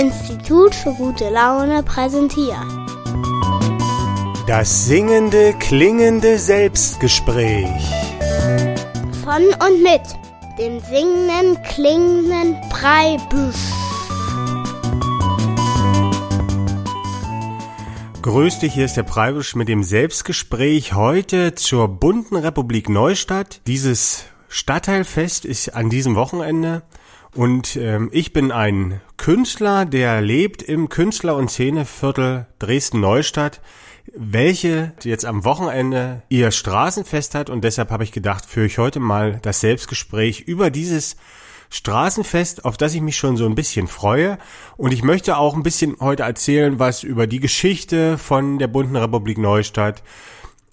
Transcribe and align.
Institut 0.00 0.74
für 0.74 0.94
gute 0.94 1.28
Laune 1.28 1.82
präsentiert. 1.82 2.56
Das 4.46 4.86
singende, 4.86 5.52
klingende 5.58 6.38
Selbstgespräch. 6.38 7.68
Von 9.22 9.42
und 9.62 9.82
mit 9.82 10.00
dem 10.58 10.80
singenden, 10.80 11.62
klingenden 11.64 12.56
Breibüsch. 12.70 13.56
Grüß 18.22 18.60
dich, 18.60 18.72
hier 18.72 18.86
ist 18.86 18.96
der 18.96 19.02
Preibisch 19.02 19.54
mit 19.54 19.68
dem 19.68 19.82
Selbstgespräch 19.82 20.94
heute 20.94 21.54
zur 21.54 21.88
bunten 21.88 22.36
Republik 22.36 22.88
Neustadt. 22.88 23.60
Dieses 23.66 24.24
Stadtteilfest 24.48 25.44
ist 25.44 25.74
an 25.74 25.90
diesem 25.90 26.14
Wochenende 26.14 26.84
und 27.34 27.76
ähm, 27.76 28.08
ich 28.12 28.32
bin 28.32 28.50
ein 28.52 29.00
Künstler, 29.16 29.84
der 29.84 30.20
lebt 30.20 30.62
im 30.62 30.88
Künstler- 30.88 31.36
und 31.36 31.50
Szeneviertel 31.50 32.46
Dresden-Neustadt, 32.58 33.60
welche 34.16 34.92
jetzt 35.04 35.24
am 35.24 35.44
Wochenende 35.44 36.22
ihr 36.28 36.50
Straßenfest 36.50 37.34
hat 37.34 37.50
und 37.50 37.62
deshalb 37.62 37.90
habe 37.90 38.04
ich 38.04 38.12
gedacht, 38.12 38.46
führe 38.46 38.66
ich 38.66 38.78
heute 38.78 38.98
mal 38.98 39.38
das 39.42 39.60
Selbstgespräch 39.60 40.40
über 40.40 40.70
dieses 40.70 41.16
Straßenfest, 41.70 42.64
auf 42.64 42.76
das 42.76 42.94
ich 42.94 43.00
mich 43.00 43.16
schon 43.16 43.36
so 43.36 43.46
ein 43.46 43.54
bisschen 43.54 43.86
freue. 43.86 44.38
Und 44.76 44.92
ich 44.92 45.04
möchte 45.04 45.36
auch 45.36 45.54
ein 45.54 45.62
bisschen 45.62 45.96
heute 46.00 46.24
erzählen, 46.24 46.80
was 46.80 47.04
über 47.04 47.28
die 47.28 47.38
Geschichte 47.38 48.18
von 48.18 48.58
der 48.58 48.66
Bunten 48.66 48.96
Republik 48.96 49.38
Neustadt, 49.38 50.02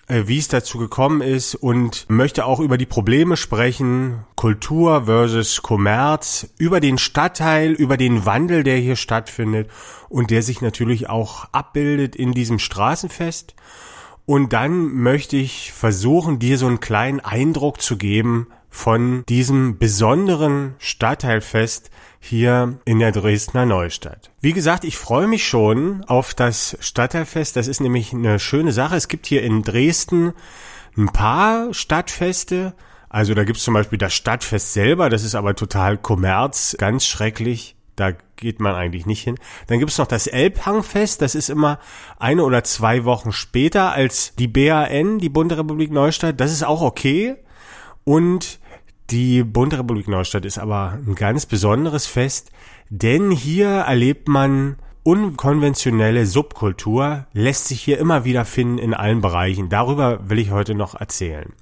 wie 0.07 0.37
es 0.37 0.47
dazu 0.47 0.77
gekommen 0.77 1.21
ist 1.21 1.55
und 1.55 2.05
möchte 2.09 2.45
auch 2.45 2.59
über 2.59 2.77
die 2.77 2.85
Probleme 2.85 3.35
sprechen, 3.35 4.25
Kultur 4.35 5.05
versus 5.05 5.61
Kommerz, 5.61 6.47
über 6.57 6.79
den 6.79 6.97
Stadtteil, 6.97 7.73
über 7.73 7.97
den 7.97 8.25
Wandel, 8.25 8.63
der 8.63 8.77
hier 8.77 8.95
stattfindet 8.95 9.69
und 10.07 10.31
der 10.31 10.43
sich 10.43 10.61
natürlich 10.61 11.09
auch 11.09 11.47
abbildet 11.51 12.15
in 12.15 12.31
diesem 12.31 12.59
Straßenfest. 12.59 13.55
Und 14.25 14.53
dann 14.53 14.93
möchte 14.95 15.35
ich 15.35 15.73
versuchen, 15.73 16.39
dir 16.39 16.57
so 16.57 16.67
einen 16.67 16.79
kleinen 16.79 17.19
Eindruck 17.19 17.81
zu 17.81 17.97
geben 17.97 18.47
von 18.69 19.23
diesem 19.27 19.77
besonderen 19.77 20.75
Stadtteilfest, 20.77 21.89
hier 22.19 22.79
in 22.85 22.99
der 22.99 23.11
Dresdner 23.11 23.65
Neustadt. 23.65 24.31
Wie 24.41 24.53
gesagt, 24.53 24.83
ich 24.83 24.97
freue 24.97 25.27
mich 25.27 25.47
schon 25.47 26.03
auf 26.05 26.33
das 26.33 26.77
Stadtteilfest. 26.79 27.55
Das 27.55 27.67
ist 27.67 27.79
nämlich 27.79 28.13
eine 28.13 28.39
schöne 28.39 28.71
Sache. 28.71 28.95
Es 28.95 29.07
gibt 29.07 29.25
hier 29.27 29.43
in 29.43 29.63
Dresden 29.63 30.33
ein 30.97 31.07
paar 31.07 31.73
Stadtfeste. 31.73 32.73
Also 33.09 33.33
da 33.33 33.43
gibt 33.43 33.57
es 33.57 33.63
zum 33.63 33.73
Beispiel 33.73 33.97
das 33.97 34.13
Stadtfest 34.13 34.73
selber, 34.73 35.09
das 35.09 35.23
ist 35.23 35.35
aber 35.35 35.55
total 35.55 35.97
Kommerz, 35.97 36.75
ganz 36.77 37.05
schrecklich. 37.05 37.75
Da 37.95 38.11
geht 38.35 38.59
man 38.59 38.75
eigentlich 38.75 39.07
nicht 39.07 39.23
hin. 39.23 39.39
Dann 39.67 39.79
gibt 39.79 39.91
es 39.91 39.97
noch 39.97 40.05
das 40.05 40.27
Elbhangfest, 40.27 41.21
das 41.21 41.33
ist 41.33 41.49
immer 41.49 41.79
eine 42.19 42.43
oder 42.43 42.63
zwei 42.63 43.05
Wochen 43.05 43.31
später 43.31 43.91
als 43.91 44.35
die 44.35 44.47
BAN, 44.47 45.17
die 45.19 45.29
Bundesrepublik 45.29 45.91
Neustadt. 45.91 46.39
Das 46.39 46.51
ist 46.51 46.63
auch 46.63 46.81
okay. 46.81 47.35
Und 48.03 48.59
die 49.09 49.43
Bundesrepublik 49.43 50.07
Neustadt 50.07 50.45
ist 50.45 50.57
aber 50.57 50.99
ein 51.05 51.15
ganz 51.15 51.45
besonderes 51.45 52.07
Fest, 52.07 52.51
denn 52.89 53.31
hier 53.31 53.67
erlebt 53.67 54.27
man 54.27 54.77
unkonventionelle 55.03 56.25
Subkultur, 56.25 57.25
lässt 57.31 57.67
sich 57.67 57.81
hier 57.81 57.97
immer 57.97 58.25
wieder 58.25 58.43
finden 58.43 58.77
in 58.77 58.93
allen 58.93 59.21
Bereichen. 59.21 59.69
Darüber 59.69 60.29
will 60.29 60.39
ich 60.39 60.51
heute 60.51 60.75
noch 60.75 60.95
erzählen. 60.99 61.53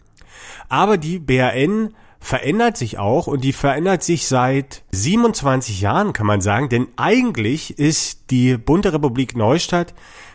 Aber 0.67 0.97
die 0.97 1.19
BRN 1.19 1.93
verändert 2.19 2.75
sich 2.75 2.97
auch 2.97 3.27
und 3.27 3.43
die 3.43 3.53
verändert 3.53 4.02
sich 4.02 4.27
seit 4.27 4.83
27 4.91 5.80
Jahren, 5.80 6.11
kann 6.11 6.25
man 6.25 6.41
sagen, 6.41 6.69
denn 6.69 6.87
eigentlich 6.97 7.77
ist 7.77 8.31
die 8.31 8.57
Bundesrepublik 8.57 9.37
Neustadt 9.37 9.93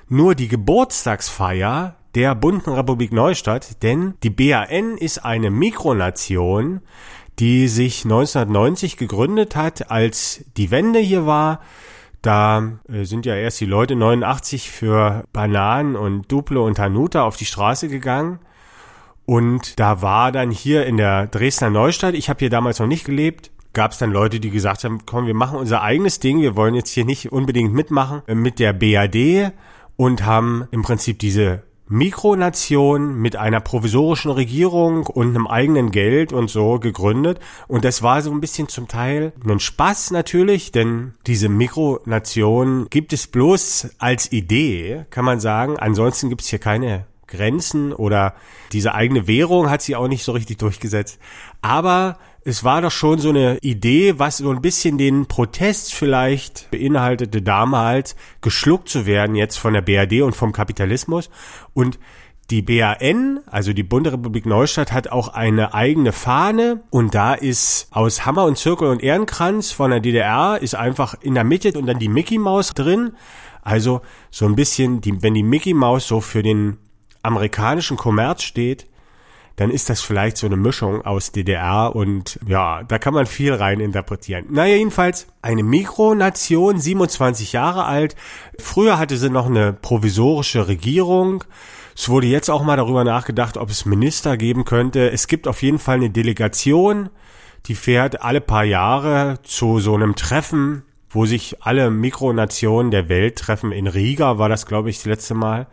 nur 0.09 0.37
die 0.37 0.47
Geburtstagsfeier 0.47 1.97
der 2.15 2.35
bunten 2.35 2.71
Republik 2.71 3.13
Neustadt, 3.13 3.83
denn 3.83 4.15
die 4.23 4.31
BAN 4.31 4.97
ist 4.99 5.25
eine 5.25 5.51
Mikronation, 5.51 6.81
die 7.39 7.69
sich 7.69 8.05
1990 8.05 8.97
gegründet 8.97 9.57
hat, 9.57 9.91
als 9.91 10.45
die 10.57 10.71
Wende 10.71 10.99
hier 10.99 11.27
war. 11.27 11.61
Da 12.23 12.79
äh, 12.89 13.05
sind 13.05 13.25
ja 13.25 13.35
erst 13.35 13.61
die 13.61 13.67
Leute 13.67 13.97
89 13.97 14.71
für 14.71 15.25
Bananen 15.33 15.97
und 15.97 16.31
Duple 16.31 16.61
und 16.61 16.79
Hanuta 16.79 17.25
auf 17.25 17.37
die 17.37 17.47
Straße 17.47 17.89
gegangen. 17.89 18.41
Und 19.25 19.79
da 19.79 20.03
war 20.03 20.33
dann 20.33 20.51
hier 20.51 20.87
in 20.87 20.97
der 20.97 21.29
Dresdner 21.29 21.71
Neustadt, 21.71 22.15
ich 22.15 22.29
habe 22.29 22.41
hier 22.41 22.51
damals 22.51 22.79
noch 22.81 22.89
nicht 22.89 23.05
gelebt, 23.05 23.51
gab 23.73 23.93
es 23.93 23.99
dann 23.99 24.11
Leute, 24.11 24.41
die 24.41 24.51
gesagt 24.51 24.85
haben, 24.85 25.07
komm, 25.07 25.27
wir 25.27 25.35
machen 25.35 25.59
unser 25.59 25.83
eigenes 25.83 26.19
Ding, 26.19 26.43
wir 26.43 26.57
wollen 26.57 26.75
jetzt 26.75 26.91
hier 26.91 27.05
nicht 27.05 27.31
unbedingt 27.33 27.73
mitmachen 27.73 28.23
äh, 28.27 28.35
mit 28.35 28.59
der 28.59 28.73
BAD 28.73 29.53
und 29.97 30.27
haben 30.27 30.67
im 30.73 30.83
Prinzip 30.83 31.21
diese 31.21 31.63
Mikronation 31.93 33.17
mit 33.17 33.35
einer 33.35 33.59
provisorischen 33.59 34.31
Regierung 34.31 35.09
und 35.09 35.31
einem 35.31 35.49
eigenen 35.49 35.91
Geld 35.91 36.33
und 36.33 36.49
so 36.49 36.79
gegründet. 36.79 37.41
Und 37.67 37.85
das 37.85 38.01
war 38.01 38.23
so 38.23 38.31
ein 38.31 38.41
bisschen 38.41 38.69
zum 38.69 38.87
Teil 38.87 39.33
ein 39.45 39.59
Spaß 39.59 40.13
natürlich, 40.13 40.71
denn 40.71 41.15
diese 41.27 41.49
Mikronation 41.49 42.87
gibt 42.91 43.13
es 43.13 43.27
bloß 43.27 43.97
als 43.99 44.31
Idee, 44.31 45.05
kann 45.11 45.25
man 45.25 45.41
sagen. 45.41 45.81
Ansonsten 45.81 46.29
gibt 46.29 46.43
es 46.43 46.49
hier 46.49 46.61
keine 46.61 47.07
Grenzen 47.27 47.93
oder 47.93 48.35
diese 48.71 48.95
eigene 48.95 49.27
Währung 49.27 49.69
hat 49.69 49.83
sie 49.83 49.97
auch 49.97 50.07
nicht 50.07 50.23
so 50.23 50.31
richtig 50.31 50.59
durchgesetzt. 50.59 51.19
Aber 51.61 52.19
es 52.45 52.65
war 52.65 52.81
doch 52.81 52.91
schon 52.91 53.19
so 53.19 53.29
eine 53.29 53.59
Idee, 53.59 54.19
was 54.19 54.39
so 54.39 54.51
ein 54.51 54.63
bisschen 54.63 54.97
den 54.97 55.27
Protest 55.27 55.93
vielleicht 55.93 56.71
beinhaltete 56.71 57.43
damals, 57.43 58.17
geschluckt 58.41 58.89
zu 58.89 59.05
werden 59.07 59.37
jetzt 59.37 59.59
von 59.59 59.75
der 59.75 59.83
BRD 59.83 60.23
und 60.23 60.35
vom 60.35 60.53
Kapitalismus. 60.53 61.29
Und 61.75 61.99
die 62.51 62.63
BAN, 62.63 63.41
also 63.47 63.73
die 63.73 63.85
Bundesrepublik 63.85 64.45
Neustadt, 64.45 64.91
hat 64.91 65.13
auch 65.13 65.29
eine 65.29 65.73
eigene 65.75 66.13
Fahne 66.13 66.83
und 66.91 67.15
da 67.15 67.35
ist 67.35 67.89
aus 67.93 68.27
Hammer 68.27 68.45
und 68.45 68.59
Zirkel 68.59 68.89
und 68.89 69.03
Ehrenkranz 69.03 69.71
von 69.71 69.91
der 69.91 70.01
DDR 70.01 70.59
ist 70.61 70.75
einfach 70.75 71.15
in 71.21 71.35
der 71.35 71.45
Mitte 71.45 71.79
und 71.79 71.87
dann 71.87 72.01
die 72.01 72.09
Mickey 72.09 72.39
Maus 72.39 72.75
drin. 72.75 73.13
Also 73.63 74.01
so 74.31 74.47
ein 74.47 74.57
bisschen, 74.57 75.01
die, 75.01 75.23
wenn 75.23 75.35
die 75.35 75.45
Mickey 75.45 75.75
Maus 75.75 76.09
so 76.09 76.21
für 76.21 76.43
den 76.43 76.79
amerikanischen 77.23 77.97
Kommerz 77.97 78.43
steht, 78.43 78.87
dann 79.61 79.71
ist 79.71 79.91
das 79.91 80.01
vielleicht 80.01 80.39
so 80.39 80.47
eine 80.47 80.57
Mischung 80.57 81.03
aus 81.05 81.33
DDR 81.33 81.95
und 81.95 82.41
ja, 82.49 82.83
da 82.83 82.99
kann 82.99 83.13
man 83.13 83.27
viel 83.27 83.53
rein 83.53 83.79
interpretieren. 83.79 84.47
Naja, 84.49 84.77
jedenfalls 84.77 85.27
eine 85.43 85.63
Mikronation, 85.63 86.79
27 86.79 87.53
Jahre 87.53 87.85
alt. 87.85 88.17
Früher 88.59 88.99
hatte 88.99 89.19
sie 89.19 89.29
noch 89.29 89.45
eine 89.45 89.75
provisorische 89.75 90.67
Regierung. 90.67 91.45
Es 91.95 92.09
wurde 92.09 92.27
jetzt 92.27 92.49
auch 92.49 92.63
mal 92.63 92.79
darüber 92.79 93.05
nachgedacht, 93.05 93.59
ob 93.59 93.69
es 93.69 93.85
Minister 93.85 94.39
geben 94.39 94.65
könnte. 94.65 95.11
Es 95.11 95.27
gibt 95.27 95.47
auf 95.47 95.61
jeden 95.61 95.79
Fall 95.79 95.97
eine 95.97 96.09
Delegation, 96.09 97.11
die 97.67 97.75
fährt 97.75 98.23
alle 98.23 98.41
paar 98.41 98.65
Jahre 98.65 99.41
zu 99.43 99.79
so 99.79 99.95
einem 99.95 100.17
Treffen, 100.17 100.85
wo 101.11 101.27
sich 101.27 101.63
alle 101.63 101.91
Mikronationen 101.91 102.91
der 102.91 103.11
Welt 103.11 103.37
treffen. 103.37 103.73
In 103.73 103.89
Riga 103.89 104.39
war 104.39 104.49
das, 104.49 104.65
glaube 104.65 104.89
ich, 104.89 104.97
das 104.97 105.05
letzte 105.05 105.35
Mal. 105.35 105.67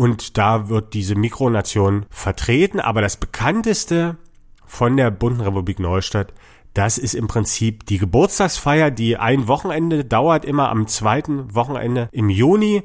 Und 0.00 0.38
da 0.38 0.70
wird 0.70 0.94
diese 0.94 1.14
Mikronation 1.14 2.06
vertreten. 2.08 2.80
Aber 2.80 3.02
das 3.02 3.18
bekannteste 3.18 4.16
von 4.64 4.96
der 4.96 5.10
Bunten 5.10 5.42
Republik 5.42 5.78
Neustadt, 5.78 6.32
das 6.72 6.96
ist 6.96 7.12
im 7.12 7.28
Prinzip 7.28 7.84
die 7.84 7.98
Geburtstagsfeier, 7.98 8.90
die 8.90 9.18
ein 9.18 9.46
Wochenende 9.46 10.06
dauert, 10.06 10.46
immer 10.46 10.70
am 10.70 10.86
zweiten 10.86 11.54
Wochenende 11.54 12.08
im 12.12 12.30
Juni. 12.30 12.82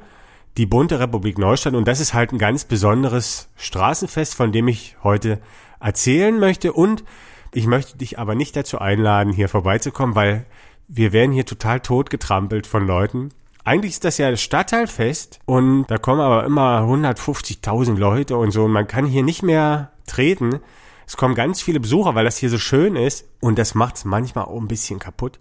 Die 0.58 0.66
Bunte 0.66 1.00
Republik 1.00 1.38
Neustadt. 1.38 1.74
Und 1.74 1.88
das 1.88 2.02
ist 2.02 2.14
halt 2.14 2.34
ein 2.34 2.38
ganz 2.38 2.66
besonderes 2.66 3.48
Straßenfest, 3.56 4.36
von 4.36 4.52
dem 4.52 4.68
ich 4.68 4.98
heute 5.02 5.40
erzählen 5.80 6.38
möchte. 6.38 6.74
Und 6.74 7.06
ich 7.54 7.66
möchte 7.66 7.98
dich 7.98 8.20
aber 8.20 8.36
nicht 8.36 8.58
dazu 8.58 8.80
einladen, 8.80 9.32
hier 9.32 9.48
vorbeizukommen, 9.48 10.16
weil 10.16 10.46
wir 10.90 11.14
werden 11.14 11.32
hier 11.32 11.46
total 11.46 11.80
totgetrampelt 11.80 12.68
von 12.68 12.86
Leuten, 12.86 13.30
eigentlich 13.66 13.94
ist 13.94 14.06
das 14.06 14.20
ja 14.20 14.30
das 14.30 14.42
Stadtteilfest 14.42 15.40
und 15.46 15.86
da 15.88 15.98
kommen 15.98 16.22
aber 16.22 16.46
immer 16.46 16.82
150.000 16.82 17.98
Leute 17.98 18.38
und 18.38 18.52
so 18.52 18.66
und 18.66 18.72
man 18.72 18.88
kann 18.88 19.06
hier 19.06 19.24
nicht 19.24 19.42
mehr 19.42 19.92
treten. 20.06 20.60
Es 21.08 21.18
kommen 21.18 21.36
ganz 21.36 21.62
viele 21.62 21.80
Besucher, 21.80 22.16
weil 22.16 22.26
das 22.26 22.38
hier 22.38 22.50
so 22.50 22.60
schön 22.60 22.96
ist 22.96 23.28
und 23.42 23.58
das 23.58 23.76
macht 23.76 23.96
es 23.96 24.06
manchmal 24.06 24.46
auch 24.46 24.62
ein 24.62 24.68
bisschen 24.68 25.00
kaputt. 25.00 25.40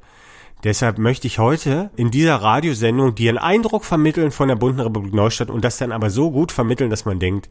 Deshalb 0.65 0.97
möchte 0.97 1.26
ich 1.26 1.38
heute 1.38 1.91
in 1.97 2.11
dieser 2.11 2.37
Radiosendung 2.37 3.15
dir 3.15 3.29
einen 3.29 3.38
Eindruck 3.38 3.85
vermitteln 3.85 4.31
von 4.31 4.49
der 4.49 4.56
Bunten 4.56 4.81
Republik 4.81 5.12
Neustadt 5.12 5.50
und 5.50 5.62
das 5.62 5.76
dann 5.76 5.93
aber 5.93 6.09
so 6.09 6.31
gut 6.31 6.50
vermitteln, 6.50 6.88
dass 6.88 7.05
man 7.05 7.19
denkt, 7.19 7.50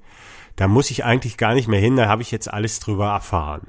da 0.55 0.67
muss 0.67 0.89
ich 0.89 1.05
eigentlich 1.05 1.37
gar 1.37 1.53
nicht 1.53 1.67
mehr 1.67 1.79
hin, 1.79 1.95
da 1.95 2.07
habe 2.07 2.23
ich 2.23 2.31
jetzt 2.31 2.51
alles 2.51 2.79
drüber 2.79 3.09
erfahren. 3.09 3.67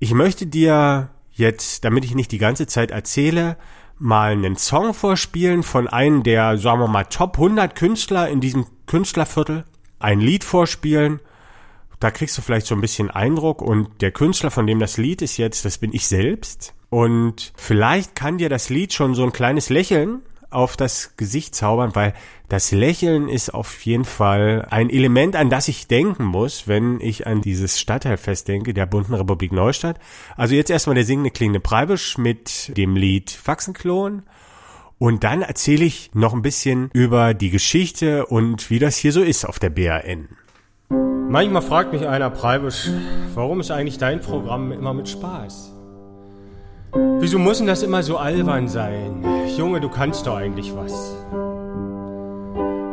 Ich 0.00 0.12
möchte 0.12 0.46
dir 0.46 1.10
jetzt, 1.30 1.84
damit 1.84 2.04
ich 2.04 2.16
nicht 2.16 2.32
die 2.32 2.38
ganze 2.38 2.66
Zeit 2.66 2.90
erzähle, 2.90 3.56
mal 4.00 4.32
einen 4.32 4.56
Song 4.56 4.94
vorspielen 4.94 5.62
von 5.62 5.86
einem 5.86 6.22
der, 6.22 6.58
sagen 6.58 6.80
wir 6.80 6.88
mal, 6.88 7.04
Top 7.04 7.36
100 7.36 7.76
Künstler 7.76 8.28
in 8.28 8.40
diesem 8.40 8.66
Künstlerviertel. 8.86 9.64
Ein 9.98 10.20
Lied 10.20 10.42
vorspielen. 10.42 11.20
Da 12.00 12.10
kriegst 12.10 12.36
du 12.38 12.42
vielleicht 12.42 12.66
so 12.66 12.74
ein 12.74 12.80
bisschen 12.80 13.10
Eindruck 13.10 13.60
und 13.60 14.00
der 14.00 14.10
Künstler, 14.10 14.50
von 14.50 14.66
dem 14.66 14.78
das 14.78 14.96
Lied 14.96 15.20
ist 15.20 15.36
jetzt, 15.36 15.66
das 15.66 15.76
bin 15.76 15.92
ich 15.92 16.08
selbst. 16.08 16.74
Und 16.88 17.52
vielleicht 17.56 18.16
kann 18.16 18.38
dir 18.38 18.48
das 18.48 18.70
Lied 18.70 18.94
schon 18.94 19.14
so 19.14 19.22
ein 19.22 19.32
kleines 19.32 19.68
Lächeln 19.68 20.22
auf 20.50 20.76
das 20.76 21.16
Gesicht 21.16 21.54
zaubern, 21.54 21.94
weil 21.94 22.14
das 22.48 22.72
Lächeln 22.72 23.28
ist 23.28 23.54
auf 23.54 23.84
jeden 23.84 24.04
Fall 24.04 24.66
ein 24.70 24.90
Element, 24.90 25.36
an 25.36 25.50
das 25.50 25.68
ich 25.68 25.86
denken 25.86 26.24
muss, 26.24 26.66
wenn 26.66 27.00
ich 27.00 27.26
an 27.26 27.40
dieses 27.40 27.78
Stadtteilfest 27.78 28.48
denke, 28.48 28.74
der 28.74 28.86
bunten 28.86 29.14
Republik 29.14 29.52
Neustadt. 29.52 29.98
Also 30.36 30.54
jetzt 30.54 30.70
erstmal 30.70 30.94
der 30.94 31.04
singende 31.04 31.30
klingende 31.30 31.60
Preibisch 31.60 32.18
mit 32.18 32.76
dem 32.76 32.96
Lied 32.96 33.30
Faxenklon. 33.30 34.24
Und 34.98 35.24
dann 35.24 35.42
erzähle 35.42 35.84
ich 35.84 36.10
noch 36.12 36.34
ein 36.34 36.42
bisschen 36.42 36.90
über 36.92 37.32
die 37.32 37.50
Geschichte 37.50 38.26
und 38.26 38.68
wie 38.68 38.78
das 38.78 38.96
hier 38.96 39.12
so 39.12 39.22
ist 39.22 39.46
auf 39.46 39.58
der 39.58 39.70
BAN. 39.70 40.28
Manchmal 41.30 41.62
fragt 41.62 41.92
mich 41.92 42.06
einer 42.06 42.28
Preibisch, 42.28 42.90
warum 43.34 43.60
ist 43.60 43.70
eigentlich 43.70 43.98
dein 43.98 44.20
Programm 44.20 44.72
immer 44.72 44.92
mit 44.92 45.08
Spaß? 45.08 45.69
Wieso 46.92 47.38
muss 47.38 47.58
denn 47.58 47.66
das 47.66 47.82
immer 47.82 48.02
so 48.02 48.16
albern 48.16 48.68
sein? 48.68 49.24
Junge, 49.56 49.80
du 49.80 49.88
kannst 49.88 50.26
doch 50.26 50.36
eigentlich 50.36 50.74
was. 50.74 51.16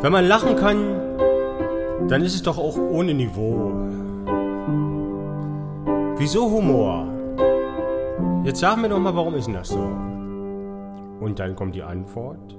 Wenn 0.01 0.11
man 0.11 0.27
lachen 0.27 0.55
kann, 0.55 0.77
dann 2.07 2.21
ist 2.21 2.35
es 2.35 2.43
doch 2.43 2.57
auch 2.57 2.77
ohne 2.77 3.13
Niveau. 3.13 3.71
Wieso 6.17 6.51
Humor? 6.51 7.07
Jetzt 8.43 8.59
sag 8.59 8.77
mir 8.77 8.89
doch 8.89 8.99
mal, 8.99 9.15
warum 9.15 9.35
ist 9.35 9.47
denn 9.47 9.55
das 9.55 9.69
so? 9.69 9.79
Und 11.19 11.39
dann 11.39 11.55
kommt 11.55 11.75
die 11.75 11.83
Antwort. 11.83 12.55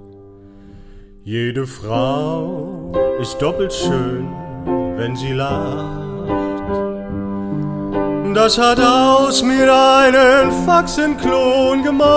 Jede 1.23 1.67
Frau 1.67 2.93
ist 3.21 3.41
doppelt 3.41 3.73
schön, 3.73 4.29
wenn 4.97 5.15
sie 5.15 5.33
lacht. 5.33 6.08
Das 8.41 8.57
hat 8.57 8.79
aus 8.79 9.43
mir 9.43 9.69
einen 9.69 10.53
Faxenklon 10.65 11.83
gemacht. 11.83 12.15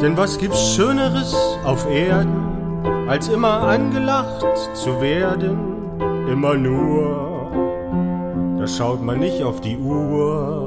Denn 0.00 0.16
was 0.16 0.38
gibt's 0.38 0.74
Schöneres 0.74 1.36
auf 1.64 1.86
Erden, 1.86 2.80
als 3.06 3.28
immer 3.28 3.64
angelacht 3.64 4.46
zu 4.72 4.98
werden? 5.02 5.58
Immer 6.32 6.54
nur, 6.54 7.50
da 8.58 8.66
schaut 8.66 9.02
man 9.02 9.18
nicht 9.18 9.42
auf 9.42 9.60
die 9.60 9.76
Uhr. 9.76 10.66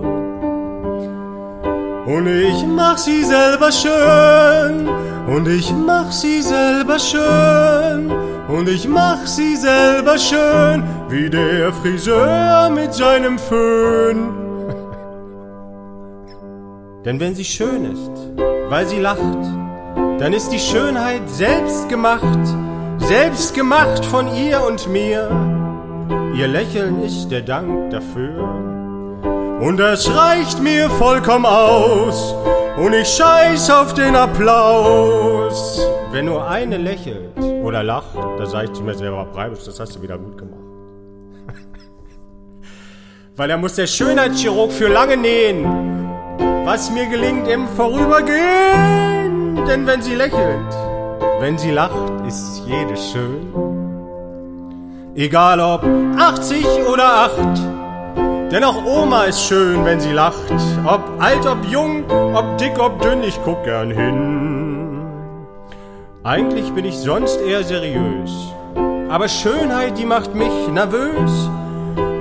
Und 2.06 2.28
ich 2.28 2.64
mach 2.68 3.00
sie 3.00 3.24
selber 3.24 3.72
schön, 3.72 4.88
und 5.28 5.48
ich 5.48 5.74
mach 5.74 6.12
sie 6.12 6.44
selber 6.44 7.00
schön, 7.00 8.12
und 8.48 8.70
ich 8.70 8.88
mach 8.88 9.26
sie 9.26 9.56
selber 9.56 10.20
schön, 10.20 10.84
wie 11.12 11.30
der 11.30 11.74
Friseur 11.74 12.70
mit 12.70 12.94
seinem 12.94 13.38
Föhn. 13.38 14.32
Denn 17.06 17.20
wenn 17.20 17.36
sie 17.36 17.44
schön 17.44 17.84
ist, 17.84 18.12
weil 18.70 18.88
sie 18.88 19.00
lacht, 19.00 19.20
dann 20.20 20.32
ist 20.32 20.50
die 20.50 20.60
Schönheit 20.60 21.30
selbst 21.30 21.90
gemacht, 21.90 22.40
selbst 23.00 23.54
gemacht 23.54 24.06
von 24.06 24.34
ihr 24.34 24.64
und 24.64 24.88
mir. 24.88 25.30
Ihr 26.34 26.48
Lächeln 26.48 27.04
ist 27.04 27.30
der 27.30 27.42
Dank 27.42 27.90
dafür. 27.90 28.40
Und 29.60 29.78
das 29.78 30.10
reicht 30.16 30.62
mir 30.62 30.90
vollkommen 30.92 31.46
aus. 31.46 32.34
Und 32.78 32.94
ich 32.94 33.10
scheiß 33.10 33.70
auf 33.70 33.94
den 33.94 34.16
Applaus. 34.16 35.86
Wenn 36.12 36.26
nur 36.26 36.48
eine 36.48 36.78
lächelt 36.78 37.38
oder 37.64 37.84
lacht, 37.84 38.16
da 38.16 38.46
sag 38.46 38.66
ich 38.66 38.74
zu 38.74 38.84
mir 38.84 38.96
selber, 38.96 39.26
Breibisch, 39.26 39.66
das 39.66 39.80
hast 39.80 39.96
du 39.96 40.02
wieder 40.02 40.18
gut 40.18 40.38
gemacht. 40.38 40.71
Weil 43.38 43.50
er 43.50 43.58
muss 43.58 43.76
der 43.76 43.88
Schönheitschirurg 43.88 44.74
für 44.74 44.90
lange 44.90 45.16
nähen, 45.16 45.64
was 46.66 46.92
mir 46.92 47.06
gelingt 47.06 47.48
im 47.48 47.66
Vorübergehen. 47.70 49.56
Denn 49.66 49.88
wenn 49.88 50.02
sie 50.02 50.16
lächelt, 50.16 50.76
wenn 51.40 51.58
sie 51.58 51.72
lacht, 51.72 52.12
ist 52.28 52.64
jede 52.68 52.98
schön. 52.98 53.48
Egal 55.16 55.62
ob 55.62 55.86
80 56.18 56.66
oder 56.92 57.06
8, 57.06 58.52
denn 58.52 58.66
auch 58.66 58.84
Oma 58.86 59.24
ist 59.24 59.42
schön, 59.42 59.86
wenn 59.86 60.02
sie 60.02 60.12
lacht. 60.12 60.52
Ob 60.86 61.02
alt, 61.20 61.46
ob 61.46 61.66
jung, 61.72 62.04
ob 62.34 62.58
dick, 62.58 62.78
ob 62.80 63.02
dünn, 63.02 63.24
ich 63.24 63.40
guck 63.46 63.64
gern 63.64 63.92
hin. 63.92 65.06
Eigentlich 66.24 66.70
bin 66.74 66.84
ich 66.84 66.98
sonst 66.98 67.40
eher 67.40 67.64
seriös. 67.64 68.32
Aber 69.10 69.30
Schönheit, 69.30 69.98
die 69.98 70.06
macht 70.06 70.36
mich 70.36 70.68
nervös. 70.68 71.50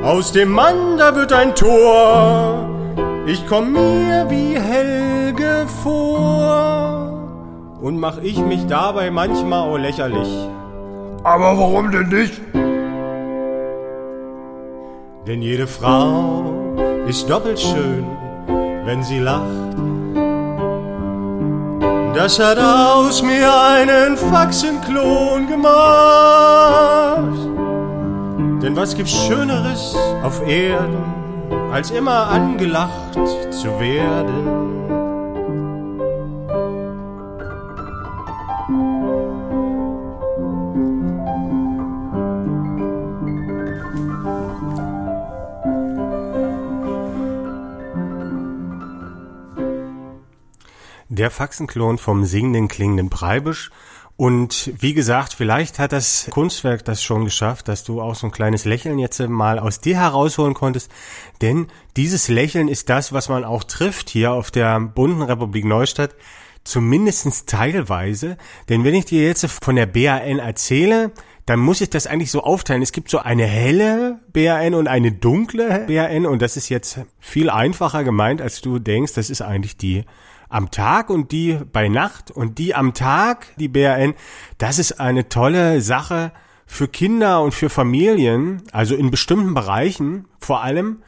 Aus 0.03 0.33
dem 0.33 0.51
Mann, 0.51 0.97
da 0.97 1.15
wird 1.15 1.33
ein 1.33 1.55
Tor. 1.55 2.67
Ich 3.27 3.47
komm 3.47 3.73
mir 3.73 4.27
wie 4.31 4.59
Helge 4.59 5.67
vor. 5.83 7.21
Und 7.83 8.01
mach 8.01 8.19
ich 8.23 8.39
mich 8.39 8.67
dabei 8.67 9.11
manchmal 9.11 9.69
auch 9.69 9.77
lächerlich. 9.77 10.29
Aber 11.23 11.59
warum 11.59 11.91
denn 11.91 12.09
nicht? 12.09 12.41
Denn 15.27 15.43
jede 15.43 15.67
Frau 15.67 16.55
ist 17.07 17.29
doppelt 17.29 17.61
schön, 17.61 18.07
wenn 18.87 19.03
sie 19.03 19.19
lacht. 19.19 19.77
Das 22.15 22.39
hat 22.39 22.59
aus 22.59 23.23
mir 23.23 23.53
einen 23.53 24.17
Faxenklon 24.17 25.47
gemacht. 25.47 27.50
Denn 28.63 28.77
was 28.77 28.95
gibt's 28.95 29.15
Schöneres 29.27 29.97
auf 30.23 30.47
Erden, 30.47 31.03
als 31.73 31.91
immer 31.91 32.29
angelacht 32.29 33.15
zu 33.15 33.81
werden? 33.81 34.71
Der 51.09 51.31
Faxenklon 51.31 51.99
vom 51.99 52.25
singenden 52.25 52.69
klingenden 52.69 53.11
Preibisch. 53.11 53.71
Und 54.21 54.75
wie 54.79 54.93
gesagt, 54.93 55.33
vielleicht 55.33 55.79
hat 55.79 55.93
das 55.93 56.29
Kunstwerk 56.31 56.85
das 56.85 57.03
schon 57.03 57.25
geschafft, 57.25 57.69
dass 57.69 57.85
du 57.85 58.03
auch 58.03 58.15
so 58.15 58.27
ein 58.27 58.33
kleines 58.33 58.67
Lächeln 58.67 58.99
jetzt 58.99 59.19
mal 59.19 59.59
aus 59.59 59.81
dir 59.81 59.97
herausholen 59.97 60.53
konntest. 60.53 60.93
Denn 61.41 61.69
dieses 61.97 62.29
Lächeln 62.29 62.69
ist 62.69 62.91
das, 62.91 63.15
was 63.15 63.31
man 63.31 63.45
auch 63.45 63.65
trifft 63.65 64.11
hier 64.11 64.33
auf 64.33 64.51
der 64.51 64.79
bunten 64.79 65.23
Republik 65.23 65.65
Neustadt. 65.65 66.15
Zumindestens 66.65 67.47
teilweise. 67.47 68.37
Denn 68.69 68.85
wenn 68.85 68.95
ich 68.95 69.07
dir 69.07 69.25
jetzt 69.25 69.47
von 69.63 69.77
der 69.77 69.87
BAN 69.87 70.39
erzähle, 70.39 71.13
dann 71.47 71.59
muss 71.59 71.81
ich 71.81 71.89
das 71.89 72.07
eigentlich 72.07 72.31
so 72.31 72.43
aufteilen. 72.43 72.83
Es 72.83 72.93
gibt 72.93 73.09
so 73.09 73.21
eine 73.21 73.47
helle 73.47 74.21
BAN 74.35 74.75
und 74.75 74.87
eine 74.87 75.13
dunkle 75.13 75.87
BAN 75.89 76.27
und 76.27 76.43
das 76.43 76.59
ist 76.59 76.69
jetzt 76.69 77.01
viel 77.21 77.49
einfacher 77.49 78.05
gemeint, 78.05 78.43
als 78.43 78.61
du 78.61 78.81
denkst. 78.81 79.15
Das 79.15 79.31
ist 79.31 79.41
eigentlich 79.41 79.79
die 79.79 80.05
am 80.51 80.71
Tag 80.71 81.09
und 81.09 81.33
die 81.33 81.59
bei 81.73 81.89
Nacht 81.89 82.31
und 82.31 82.59
die 82.59 82.75
am 82.75 82.93
Tag, 82.93 83.47
die 83.57 83.69
BRN, 83.69 84.15
das 84.59 84.79
ist 84.79 85.01
eine 85.01 85.29
tolle 85.29 85.81
Sache 85.81 86.33
für 86.67 86.89
Kinder 86.89 87.43
und 87.43 87.55
für 87.55 87.71
Familien, 87.71 88.63
also 88.73 88.95
in 88.95 89.11
bestimmten 89.11 89.55
Bereichen 89.55 90.27
vor 90.39 90.63
allem. 90.63 91.03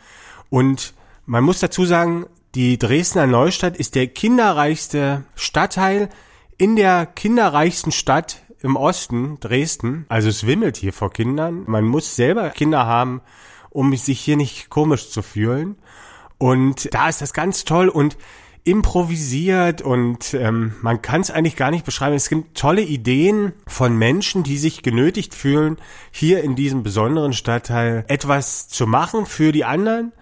Und 0.49 0.95
man 1.27 1.45
muss 1.45 1.61
dazu 1.61 1.85
sagen, 1.85 2.27
die 2.55 2.79
Dresdner 2.79 3.27
Neustadt 3.27 3.77
ist 3.77 3.95
der 3.95 4.07
kinderreichste 4.07 5.25
Stadtteil 5.35 6.09
in 6.57 6.77
der 6.77 7.07
kinderreichsten 7.07 7.93
Stadt 7.93 8.43
im 8.61 8.77
Osten, 8.77 9.41
Dresden. 9.41 10.07
Also 10.09 10.29
es 10.29 10.47
wimmelt 10.47 10.77
hier 10.77 10.93
vor 10.93 11.13
Kindern. 11.13 11.65
Man 11.67 11.85
muss 11.85 12.15
selber 12.15 12.51
Kinder 12.51 12.87
haben, 12.87 13.21
um 13.71 13.95
sich 13.97 14.21
hier 14.21 14.37
nicht 14.37 14.71
komisch 14.71 15.11
zu 15.11 15.23
fühlen. 15.23 15.77
Und 16.39 16.93
da 16.93 17.09
ist 17.09 17.21
das 17.21 17.33
ganz 17.33 17.65
toll. 17.65 17.89
Und 17.89 18.17
improvisiert 18.65 19.83
und 19.83 20.35
ähm, 20.35 20.75
man 20.83 21.03
kann 21.03 21.21
es 21.21 21.31
eigentlich 21.31 21.57
gar 21.57 21.71
nicht 21.71 21.85
beschreiben. 21.85 22.15
Es 22.15 22.29
gibt 22.29 22.57
tolle 22.57 22.83
Ideen 22.83 23.53
von 23.67 23.97
Menschen, 23.97 24.45
die 24.45 24.57
sich 24.57 24.83
genötigt 24.83 25.35
fühlen, 25.35 25.79
hier 26.13 26.45
in 26.45 26.55
diesem 26.55 26.85
besonderen 26.85 27.33
Stadtteil 27.33 28.05
etwas 28.07 28.69
zu 28.69 28.87
machen 28.87 29.27
für 29.27 29.51
die 29.51 29.65
anderen. 29.65 30.13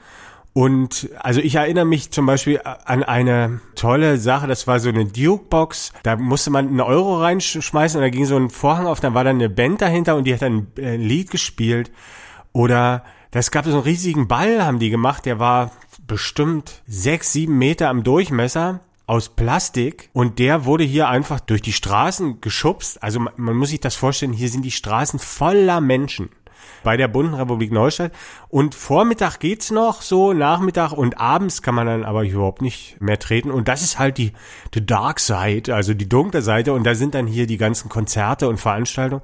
Und 0.53 1.11
also 1.21 1.41
ich 1.41 1.55
erinnere 1.55 1.85
mich 1.85 2.11
zum 2.11 2.27
Beispiel 2.27 2.61
an 2.65 3.05
eine 3.05 3.61
tolle 3.77 4.19
Sache, 4.19 4.49
das 4.49 4.67
war 4.67 4.81
so 4.81 4.89
eine 4.89 5.05
Duke-Box, 5.05 5.93
da 6.03 6.17
musste 6.17 6.51
man 6.51 6.67
einen 6.67 6.81
Euro 6.81 7.21
reinschmeißen 7.21 7.99
und 7.99 8.05
da 8.05 8.11
ging 8.11 8.25
so 8.25 8.37
ein 8.37 8.51
Vorhang 8.51 8.87
auf, 8.87 9.01
dann 9.01 9.15
war 9.15 9.23
da 9.23 9.31
eine 9.31 9.49
Band 9.49 9.81
dahinter 9.81 10.17
und 10.17 10.25
die 10.25 10.35
hat 10.35 10.43
dann 10.43 10.67
ein 10.77 11.01
Lied 11.01 11.31
gespielt. 11.31 11.93
Oder 12.53 13.05
das 13.31 13.53
gab 13.53 13.65
so 13.65 13.71
einen 13.73 13.83
riesigen 13.83 14.27
Ball, 14.27 14.65
haben 14.65 14.81
die 14.81 14.91
gemacht, 14.91 15.25
der 15.25 15.39
war 15.39 15.71
bestimmt 16.11 16.83
sechs, 16.89 17.33
sieben 17.33 17.57
Meter 17.57 17.89
am 17.89 18.03
Durchmesser 18.03 18.81
aus 19.07 19.29
Plastik 19.29 20.11
und 20.13 20.41
der 20.41 20.65
wurde 20.65 20.83
hier 20.83 21.09
einfach 21.09 21.39
durch 21.39 21.63
die 21.63 21.73
Straßen 21.73 22.41
geschubst. 22.41 23.01
Also 23.01 23.21
man, 23.21 23.33
man 23.37 23.57
muss 23.57 23.71
sich 23.71 23.79
das 23.79 23.95
vorstellen, 23.95 24.33
hier 24.33 24.49
sind 24.49 24.65
die 24.65 24.73
Straßen 24.73 25.21
voller 25.21 25.81
Menschen. 25.81 26.31
bei 26.83 26.97
der 26.97 27.09
Bunten 27.09 27.35
Republik 27.35 27.73
Neustadt. 27.73 28.13
Und 28.49 28.75
Vormittag 28.75 29.39
geht's 29.39 29.71
noch 29.71 30.03
so, 30.03 30.33
Nachmittag 30.33 30.93
und 30.93 31.19
abends 31.19 31.63
kann 31.63 31.75
man 31.75 31.87
dann 31.87 32.05
aber 32.05 32.25
überhaupt 32.25 32.63
nicht 32.63 33.01
mehr 33.01 33.19
treten. 33.19 33.51
Und 33.51 33.69
das 33.69 33.83
ist 33.83 33.99
halt 33.99 34.19
die, 34.19 34.33
die 34.75 34.85
Dark 34.85 35.21
Side, 35.21 35.75
also 35.75 35.95
die 35.95 36.09
dunkle 36.09 36.43
Seite. 36.43 36.73
Und 36.73 36.85
da 36.85 36.95
sind 36.95 37.15
dann 37.15 37.27
hier 37.27 37.47
die 37.47 37.59
ganzen 37.59 37.89
Konzerte 37.89 38.49
und 38.49 38.59
Veranstaltungen. 38.59 39.23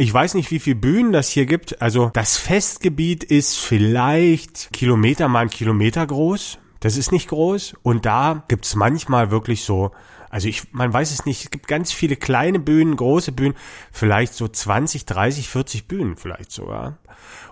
Ich 0.00 0.14
weiß 0.14 0.32
nicht, 0.32 0.50
wie 0.50 0.60
viel 0.60 0.76
Bühnen 0.76 1.12
das 1.12 1.28
hier 1.28 1.44
gibt. 1.44 1.82
Also 1.82 2.08
das 2.14 2.38
Festgebiet 2.38 3.22
ist 3.22 3.58
vielleicht 3.58 4.72
Kilometer 4.72 5.28
mal 5.28 5.40
ein 5.40 5.50
Kilometer 5.50 6.06
groß. 6.06 6.58
Das 6.80 6.96
ist 6.96 7.12
nicht 7.12 7.28
groß. 7.28 7.74
Und 7.82 8.06
da 8.06 8.42
gibt's 8.48 8.74
manchmal 8.74 9.30
wirklich 9.30 9.62
so, 9.62 9.90
also 10.30 10.48
ich, 10.48 10.72
man 10.72 10.90
weiß 10.90 11.10
es 11.10 11.26
nicht, 11.26 11.44
es 11.44 11.50
gibt 11.50 11.68
ganz 11.68 11.92
viele 11.92 12.16
kleine 12.16 12.58
Bühnen, 12.58 12.96
große 12.96 13.32
Bühnen, 13.32 13.52
vielleicht 13.92 14.32
so 14.32 14.48
20, 14.48 15.04
30, 15.04 15.50
40 15.50 15.86
Bühnen 15.86 16.16
vielleicht 16.16 16.50
sogar. 16.50 16.96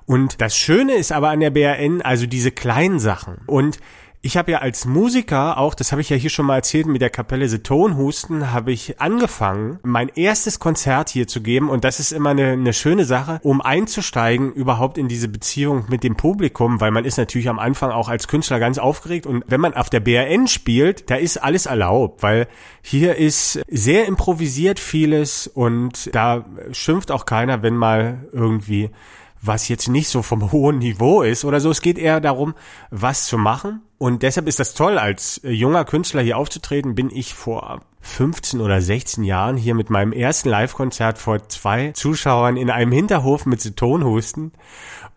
Und 0.07 0.41
das 0.41 0.57
Schöne 0.57 0.95
ist 0.95 1.13
aber 1.13 1.29
an 1.29 1.41
der 1.41 1.51
BRN, 1.51 2.01
also 2.01 2.25
diese 2.25 2.51
kleinen 2.51 2.99
Sachen. 2.99 3.43
Und 3.45 3.79
ich 4.21 4.37
habe 4.37 4.51
ja 4.51 4.59
als 4.59 4.85
Musiker 4.85 5.59
auch, 5.59 5.75
das 5.75 5.93
habe 5.93 6.01
ich 6.01 6.11
ja 6.11 6.17
hier 6.17 6.31
schon 6.31 6.47
mal 6.47 6.57
erzählt, 6.57 6.87
mit 6.87 7.01
der 7.01 7.11
Kapelle 7.11 7.49
The 7.49 7.59
Tonhusten 7.59 8.51
habe 8.53 8.73
ich 8.73 9.01
angefangen, 9.01 9.79
mein 9.85 10.09
erstes 10.09 10.59
Konzert 10.59 11.09
hier 11.09 11.29
zu 11.29 11.41
geben. 11.41 11.71
Und 11.71 11.85
das 11.85 12.01
ist 12.01 12.11
immer 12.11 12.31
eine, 12.31 12.53
eine 12.53 12.73
schöne 12.73 13.05
Sache, 13.05 13.39
um 13.45 13.61
einzusteigen 13.61 14.53
überhaupt 14.53 14.99
in 14.99 15.07
diese 15.07 15.29
Beziehung 15.29 15.85
mit 15.89 16.03
dem 16.03 16.17
Publikum, 16.17 16.81
weil 16.81 16.91
man 16.91 17.05
ist 17.05 17.17
natürlich 17.17 17.49
am 17.49 17.61
Anfang 17.61 17.93
auch 17.93 18.09
als 18.09 18.27
Künstler 18.27 18.59
ganz 18.59 18.79
aufgeregt. 18.79 19.25
Und 19.25 19.45
wenn 19.47 19.61
man 19.61 19.75
auf 19.75 19.89
der 19.89 20.01
BRN 20.01 20.49
spielt, 20.49 21.11
da 21.11 21.15
ist 21.15 21.37
alles 21.37 21.67
erlaubt, 21.67 22.23
weil 22.23 22.49
hier 22.83 23.17
ist 23.17 23.61
sehr 23.69 24.07
improvisiert 24.07 24.81
vieles. 24.81 25.47
Und 25.47 26.13
da 26.13 26.45
schimpft 26.73 27.13
auch 27.13 27.25
keiner, 27.25 27.63
wenn 27.63 27.77
mal 27.77 28.27
irgendwie 28.33 28.91
was 29.41 29.69
jetzt 29.69 29.89
nicht 29.89 30.09
so 30.09 30.23
vom 30.23 30.53
hohen 30.53 30.79
Niveau 30.79 31.23
ist 31.23 31.45
oder 31.45 31.61
so. 31.61 31.71
Es 31.71 31.81
geht 31.81 31.99
eher 31.99 32.21
darum, 32.21 32.55
was 32.91 33.27
zu 33.27 33.39
machen. 33.39 33.83
Und 33.99 34.23
deshalb 34.23 34.47
ist 34.47 34.61
das 34.61 34.75
toll, 34.75 34.97
als 34.99 35.39
äh, 35.39 35.51
junger 35.51 35.85
Künstler 35.85 36.23
hier 36.23 36.39
aufzutreten, 36.39 36.95
bin 36.95 37.11
ich 37.11 37.35
vor 37.35 37.81
15 38.01 38.61
oder 38.61 38.81
16 38.81 39.25
Jahren 39.25 39.57
hier 39.57 39.75
mit 39.75 39.91
meinem 39.91 40.13
ersten 40.13 40.49
Live-Konzert 40.49 41.19
vor 41.19 41.49
zwei 41.49 41.91
Zuschauern 41.93 42.57
in 42.57 42.71
einem 42.71 42.93
Hinterhof 42.93 43.45
mit 43.45 43.77
Tonhusten. 43.77 44.53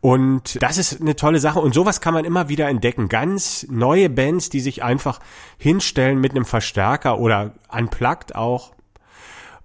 Und 0.01 0.61
das 0.63 0.79
ist 0.79 0.99
eine 0.99 1.15
tolle 1.15 1.39
Sache. 1.39 1.59
Und 1.59 1.75
sowas 1.75 2.01
kann 2.01 2.15
man 2.15 2.25
immer 2.25 2.49
wieder 2.49 2.67
entdecken. 2.67 3.07
Ganz 3.07 3.67
neue 3.69 4.09
Bands, 4.09 4.49
die 4.49 4.59
sich 4.59 4.83
einfach 4.83 5.19
hinstellen 5.59 6.19
mit 6.19 6.31
einem 6.31 6.45
Verstärker 6.45 7.19
oder 7.19 7.53
unplugged 7.69 8.35
auch. 8.35 8.71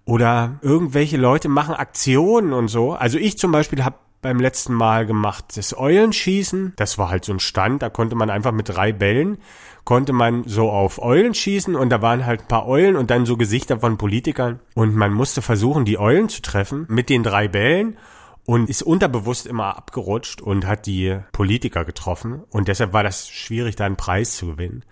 Oder 0.05 0.59
irgendwelche 0.61 1.17
Leute 1.17 1.49
machen 1.49 1.75
Aktionen 1.75 2.53
und 2.53 2.69
so. 2.69 2.93
Also 2.93 3.19
ich 3.19 3.39
zum 3.39 3.51
Beispiel 3.51 3.83
habe 3.83 3.97
beim 4.27 4.41
letzten 4.41 4.75
Mal 4.75 5.07
gemacht. 5.07 5.57
Das 5.57 5.79
Eulenschießen, 5.79 6.73
das 6.75 6.99
war 6.99 7.11
halt 7.11 7.25
so 7.25 7.33
ein 7.33 7.39
Stand, 7.39 7.83
da 7.83 7.91
konnte 7.91 8.17
man 8.17 8.29
einfach 8.29 8.51
mit 8.51 8.69
drei 8.69 8.93
Bällen, 8.93 9.39
konnte 9.85 10.13
man 10.13 10.43
so 10.49 10.69
auf 10.69 11.01
Eulen 11.01 11.33
schießen 11.33 11.77
und 11.77 11.91
da 11.91 12.03
waren 12.03 12.27
halt 12.27 12.41
ein 12.41 12.49
paar 12.49 12.67
Eulen 12.67 12.97
und 12.97 13.09
dann 13.13 13.25
so 13.25 13.37
Gesichter 13.37 13.79
von 13.79 13.99
Politikern 13.99 14.59
und 14.75 14.97
man 14.97 15.13
musste 15.13 15.43
versuchen, 15.43 15.85
die 15.85 15.97
Eulen 15.97 16.29
zu 16.29 16.43
treffen 16.43 16.87
mit 16.89 17.09
den 17.09 17.23
drei 17.23 17.47
Bällen 17.47 17.99
und 18.47 18.71
ist 18.71 18.83
unterbewusst 18.83 19.47
immer 19.47 19.77
abgerutscht 19.77 20.41
und 20.41 20.67
hat 20.67 20.87
die 20.87 21.19
Politiker 21.33 21.85
getroffen 21.85 22.45
und 22.51 22.69
deshalb 22.69 22.93
war 22.93 23.03
das 23.03 23.29
schwierig, 23.29 23.77
da 23.77 23.85
einen 23.85 23.97
Preis 23.97 24.37
zu 24.37 24.47
gewinnen. 24.47 24.85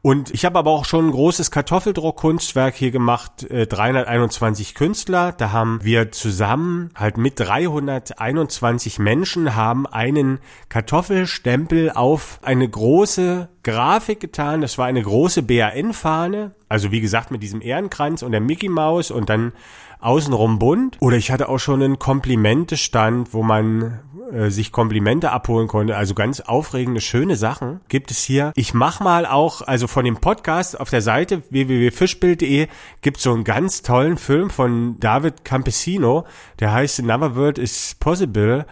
Und 0.00 0.32
ich 0.32 0.44
habe 0.44 0.58
aber 0.58 0.70
auch 0.70 0.84
schon 0.84 1.08
ein 1.08 1.10
großes 1.10 1.50
Kartoffeldruckkunstwerk 1.50 2.76
hier 2.76 2.92
gemacht, 2.92 3.42
äh, 3.50 3.66
321 3.66 4.74
Künstler. 4.76 5.32
Da 5.32 5.50
haben 5.50 5.80
wir 5.82 6.12
zusammen 6.12 6.90
halt 6.94 7.18
mit 7.18 7.40
321 7.40 9.00
Menschen 9.00 9.56
haben 9.56 9.86
einen 9.88 10.38
Kartoffelstempel 10.68 11.90
auf 11.90 12.38
eine 12.42 12.68
große 12.68 13.48
Grafik 13.64 14.20
getan. 14.20 14.60
Das 14.60 14.78
war 14.78 14.86
eine 14.86 15.02
große 15.02 15.42
BAN-Fahne. 15.42 16.52
Also 16.68 16.92
wie 16.92 17.00
gesagt 17.00 17.32
mit 17.32 17.42
diesem 17.42 17.60
Ehrenkranz 17.60 18.22
und 18.22 18.30
der 18.30 18.40
Mickey 18.40 18.68
Maus 18.68 19.10
und 19.10 19.28
dann 19.28 19.52
außenrum 20.00 20.58
bunt. 20.58 20.96
Oder 21.00 21.16
ich 21.16 21.30
hatte 21.30 21.48
auch 21.48 21.58
schon 21.58 21.82
einen 21.82 21.98
Komplimentestand, 21.98 23.32
wo 23.32 23.42
man 23.42 24.00
äh, 24.32 24.50
sich 24.50 24.72
Komplimente 24.72 25.30
abholen 25.30 25.68
konnte. 25.68 25.96
Also 25.96 26.14
ganz 26.14 26.40
aufregende, 26.40 27.00
schöne 27.00 27.36
Sachen 27.36 27.80
gibt 27.88 28.10
es 28.10 28.22
hier. 28.22 28.52
Ich 28.56 28.74
mach 28.74 29.00
mal 29.00 29.26
auch, 29.26 29.62
also 29.62 29.86
von 29.86 30.04
dem 30.04 30.16
Podcast 30.16 30.78
auf 30.78 30.90
der 30.90 31.02
Seite 31.02 31.42
www.fischbild.de 31.50 32.68
gibt 33.00 33.20
so 33.20 33.32
einen 33.32 33.44
ganz 33.44 33.82
tollen 33.82 34.18
Film 34.18 34.50
von 34.50 34.98
David 35.00 35.44
Campesino, 35.44 36.26
der 36.60 36.72
heißt 36.72 37.00
Another 37.00 37.36
World 37.36 37.58
is 37.58 37.96
Possible. 37.98 38.66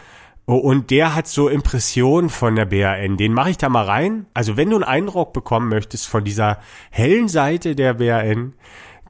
Und 0.44 0.92
der 0.92 1.16
hat 1.16 1.26
so 1.26 1.48
Impressionen 1.48 2.30
von 2.30 2.54
der 2.54 2.66
BAN. 2.66 3.16
Den 3.16 3.32
mache 3.32 3.50
ich 3.50 3.58
da 3.58 3.68
mal 3.68 3.84
rein. 3.84 4.26
Also 4.32 4.56
wenn 4.56 4.70
du 4.70 4.76
einen 4.76 4.84
Eindruck 4.84 5.32
bekommen 5.32 5.68
möchtest 5.68 6.06
von 6.06 6.22
dieser 6.22 6.60
hellen 6.90 7.26
Seite 7.26 7.74
der 7.74 7.94
BAN, 7.94 8.52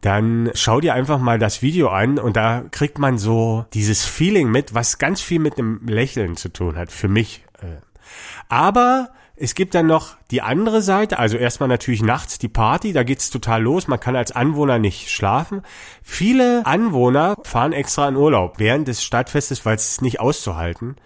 dann 0.00 0.50
schau 0.54 0.80
dir 0.80 0.94
einfach 0.94 1.18
mal 1.18 1.38
das 1.38 1.62
Video 1.62 1.88
an 1.88 2.18
und 2.18 2.36
da 2.36 2.64
kriegt 2.70 2.98
man 2.98 3.18
so 3.18 3.64
dieses 3.74 4.04
Feeling 4.04 4.50
mit, 4.50 4.74
was 4.74 4.98
ganz 4.98 5.20
viel 5.20 5.38
mit 5.38 5.58
einem 5.58 5.86
Lächeln 5.86 6.36
zu 6.36 6.52
tun 6.52 6.76
hat, 6.76 6.92
für 6.92 7.08
mich. 7.08 7.44
Äh. 7.60 7.80
Aber 8.48 9.10
es 9.38 9.54
gibt 9.54 9.74
dann 9.74 9.86
noch 9.86 10.16
die 10.30 10.40
andere 10.40 10.80
Seite, 10.80 11.18
also 11.18 11.36
erstmal 11.36 11.68
natürlich 11.68 12.02
nachts 12.02 12.38
die 12.38 12.48
Party, 12.48 12.94
da 12.94 13.02
geht's 13.02 13.28
total 13.30 13.62
los, 13.62 13.86
man 13.86 14.00
kann 14.00 14.16
als 14.16 14.32
Anwohner 14.32 14.78
nicht 14.78 15.10
schlafen. 15.10 15.62
Viele 16.02 16.64
Anwohner 16.64 17.36
fahren 17.42 17.74
extra 17.74 18.08
in 18.08 18.16
Urlaub 18.16 18.54
während 18.58 18.88
des 18.88 19.04
Stadtfestes, 19.04 19.66
weil 19.66 19.76
es 19.76 20.00
nicht 20.00 20.20
auszuhalten. 20.20 20.96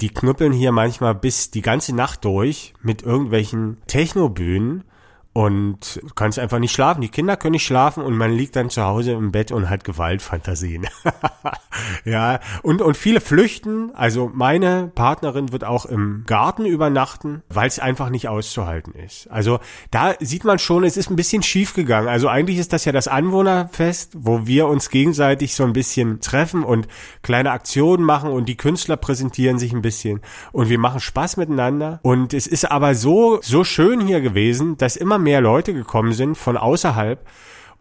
Die 0.00 0.10
knüppeln 0.10 0.52
hier 0.52 0.70
manchmal 0.70 1.14
bis 1.14 1.50
die 1.50 1.62
ganze 1.62 1.94
Nacht 1.94 2.24
durch 2.24 2.74
mit 2.82 3.02
irgendwelchen 3.02 3.78
Technobühnen 3.88 4.84
und 5.32 6.00
kannst 6.14 6.38
einfach 6.38 6.58
nicht 6.58 6.72
schlafen. 6.72 7.00
Die 7.00 7.08
Kinder 7.08 7.36
können 7.36 7.52
nicht 7.52 7.64
schlafen 7.66 8.02
und 8.02 8.16
man 8.16 8.32
liegt 8.32 8.56
dann 8.56 8.70
zu 8.70 8.82
Hause 8.82 9.12
im 9.12 9.32
Bett 9.32 9.50
und 9.52 9.70
hat 9.70 9.84
Gewaltfantasien. 9.84 10.86
ja, 12.04 12.40
und, 12.62 12.82
und 12.82 12.96
viele 12.96 13.20
flüchten. 13.20 13.94
Also 13.94 14.30
meine 14.32 14.90
Partnerin 14.94 15.52
wird 15.52 15.64
auch 15.64 15.86
im 15.86 16.24
Garten 16.26 16.66
übernachten, 16.66 17.42
weil 17.48 17.68
es 17.68 17.78
einfach 17.78 18.10
nicht 18.10 18.28
auszuhalten 18.28 18.94
ist. 18.94 19.28
Also 19.30 19.60
da 19.90 20.14
sieht 20.20 20.44
man 20.44 20.58
schon, 20.58 20.84
es 20.84 20.96
ist 20.96 21.10
ein 21.10 21.16
bisschen 21.16 21.42
schief 21.42 21.74
gegangen. 21.74 22.08
Also 22.08 22.28
eigentlich 22.28 22.58
ist 22.58 22.72
das 22.72 22.84
ja 22.84 22.92
das 22.92 23.08
Anwohnerfest, 23.08 24.12
wo 24.18 24.46
wir 24.46 24.66
uns 24.66 24.90
gegenseitig 24.90 25.54
so 25.54 25.64
ein 25.64 25.72
bisschen 25.72 26.20
treffen 26.20 26.64
und 26.64 26.88
kleine 27.22 27.52
Aktionen 27.52 28.04
machen 28.04 28.30
und 28.30 28.48
die 28.48 28.56
Künstler 28.56 28.96
präsentieren 28.96 29.58
sich 29.58 29.72
ein 29.72 29.82
bisschen 29.82 30.20
und 30.52 30.68
wir 30.68 30.78
machen 30.78 31.00
Spaß 31.00 31.36
miteinander. 31.36 32.00
Und 32.02 32.34
es 32.34 32.46
ist 32.46 32.70
aber 32.70 32.94
so, 32.94 33.40
so 33.42 33.64
schön 33.64 34.06
hier 34.06 34.20
gewesen, 34.20 34.76
dass 34.76 34.96
immer 34.96 35.18
mehr 35.18 35.40
Leute 35.40 35.74
gekommen 35.74 36.12
sind 36.12 36.36
von 36.36 36.56
außerhalb 36.56 37.24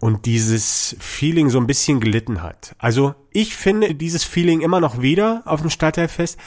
und 0.02 0.26
dieses 0.26 0.96
Feeling 1.00 1.50
so 1.50 1.60
ein 1.60 1.68
bisschen 1.68 2.00
gelitten 2.00 2.42
hat. 2.42 2.76
Also 2.80 3.14
ich 3.32 3.56
finde 3.56 3.96
dieses 3.96 4.24
Feeling 4.24 4.60
immer 4.62 4.82
noch 4.82 5.02
wieder 5.02 5.44
auf 5.46 5.62
dem 5.62 5.70
Stadtteilfest, 5.70 6.38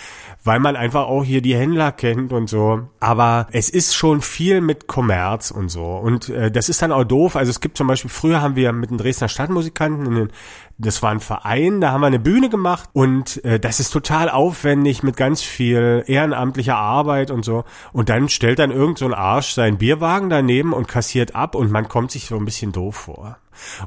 weil 0.42 0.58
man 0.58 0.76
einfach 0.76 1.04
auch 1.04 1.24
hier 1.24 1.40
die 1.40 1.54
Händler 1.54 1.92
kennt 1.92 2.32
und 2.32 2.48
so. 2.48 2.88
Aber 3.00 3.46
es 3.52 3.70
ist 3.70 3.94
schon 3.94 4.20
viel 4.20 4.60
mit 4.60 4.88
Kommerz 4.88 5.52
und 5.52 5.70
so. 5.70 5.84
Und 5.84 6.28
äh, 6.28 6.50
das 6.50 6.68
ist 6.68 6.82
dann 6.82 6.92
auch 6.92 7.04
doof. 7.04 7.36
Also 7.36 7.50
es 7.50 7.60
gibt 7.60 7.78
zum 7.78 7.86
Beispiel, 7.86 8.10
früher 8.10 8.42
haben 8.42 8.56
wir 8.56 8.72
mit 8.72 8.90
den 8.90 8.98
Dresdner 8.98 9.28
Stadtmusikanten, 9.28 10.30
das 10.76 11.02
war 11.02 11.12
ein 11.12 11.20
Verein, 11.20 11.80
da 11.80 11.92
haben 11.92 12.00
wir 12.00 12.08
eine 12.08 12.18
Bühne 12.18 12.50
gemacht 12.50 12.90
und 12.92 13.42
äh, 13.44 13.60
das 13.60 13.78
ist 13.78 13.90
total 13.90 14.28
aufwendig 14.28 15.04
mit 15.04 15.16
ganz 15.16 15.42
viel 15.42 16.02
ehrenamtlicher 16.08 16.76
Arbeit 16.76 17.30
und 17.30 17.44
so. 17.44 17.64
Und 17.92 18.08
dann 18.08 18.28
stellt 18.28 18.58
dann 18.58 18.72
irgend 18.72 18.98
so 18.98 19.06
ein 19.06 19.14
Arsch 19.14 19.54
seinen 19.54 19.78
Bierwagen 19.78 20.28
daneben 20.28 20.72
und 20.72 20.88
kassiert 20.88 21.36
ab 21.36 21.54
und 21.54 21.70
man 21.70 21.88
kommt 21.88 22.10
sich 22.10 22.26
so 22.26 22.36
ein 22.36 22.44
bisschen 22.44 22.72
doof 22.72 22.96
vor. 22.96 23.38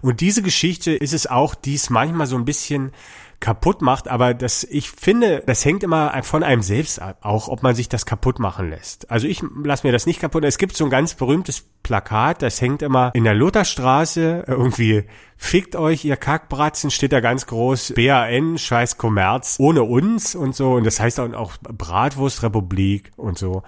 Und 0.01 0.21
diese 0.21 0.41
Geschichte 0.41 0.91
ist 0.91 1.13
es 1.13 1.27
auch, 1.27 1.55
die 1.55 1.75
es 1.75 1.89
manchmal 1.89 2.27
so 2.27 2.35
ein 2.35 2.45
bisschen 2.45 2.91
kaputt 3.39 3.81
macht, 3.81 4.07
aber 4.07 4.33
das, 4.33 4.63
ich 4.63 4.89
finde, 4.89 5.43
das 5.45 5.63
hängt 5.63 5.83
immer 5.83 6.11
von 6.23 6.43
einem 6.43 6.63
selbst 6.63 6.99
ab, 6.99 7.19
auch 7.21 7.47
ob 7.47 7.61
man 7.61 7.75
sich 7.75 7.87
das 7.87 8.05
kaputt 8.05 8.39
machen 8.39 8.69
lässt. 8.69 9.11
Also 9.11 9.27
ich 9.27 9.43
lasse 9.63 9.85
mir 9.85 9.93
das 9.93 10.07
nicht 10.07 10.19
kaputt. 10.19 10.43
Es 10.43 10.57
gibt 10.57 10.75
so 10.75 10.85
ein 10.85 10.89
ganz 10.89 11.13
berühmtes 11.13 11.63
Plakat, 11.83 12.41
das 12.41 12.59
hängt 12.61 12.81
immer 12.81 13.11
in 13.13 13.23
der 13.23 13.35
Lutherstraße, 13.35 14.45
irgendwie 14.47 15.03
fickt 15.37 15.75
euch, 15.75 16.03
ihr 16.03 16.17
Kackbratzen, 16.17 16.89
steht 16.89 17.13
da 17.13 17.19
ganz 17.19 17.45
groß, 17.45 17.93
BAN, 17.95 18.57
scheiß 18.57 18.97
Kommerz, 18.97 19.57
ohne 19.59 19.83
uns 19.83 20.33
und 20.33 20.55
so. 20.55 20.71
Und 20.71 20.85
das 20.85 20.99
heißt 20.99 21.19
auch 21.19 21.57
Bratwurstrepublik 21.57 23.11
und 23.17 23.37
so, 23.37 23.61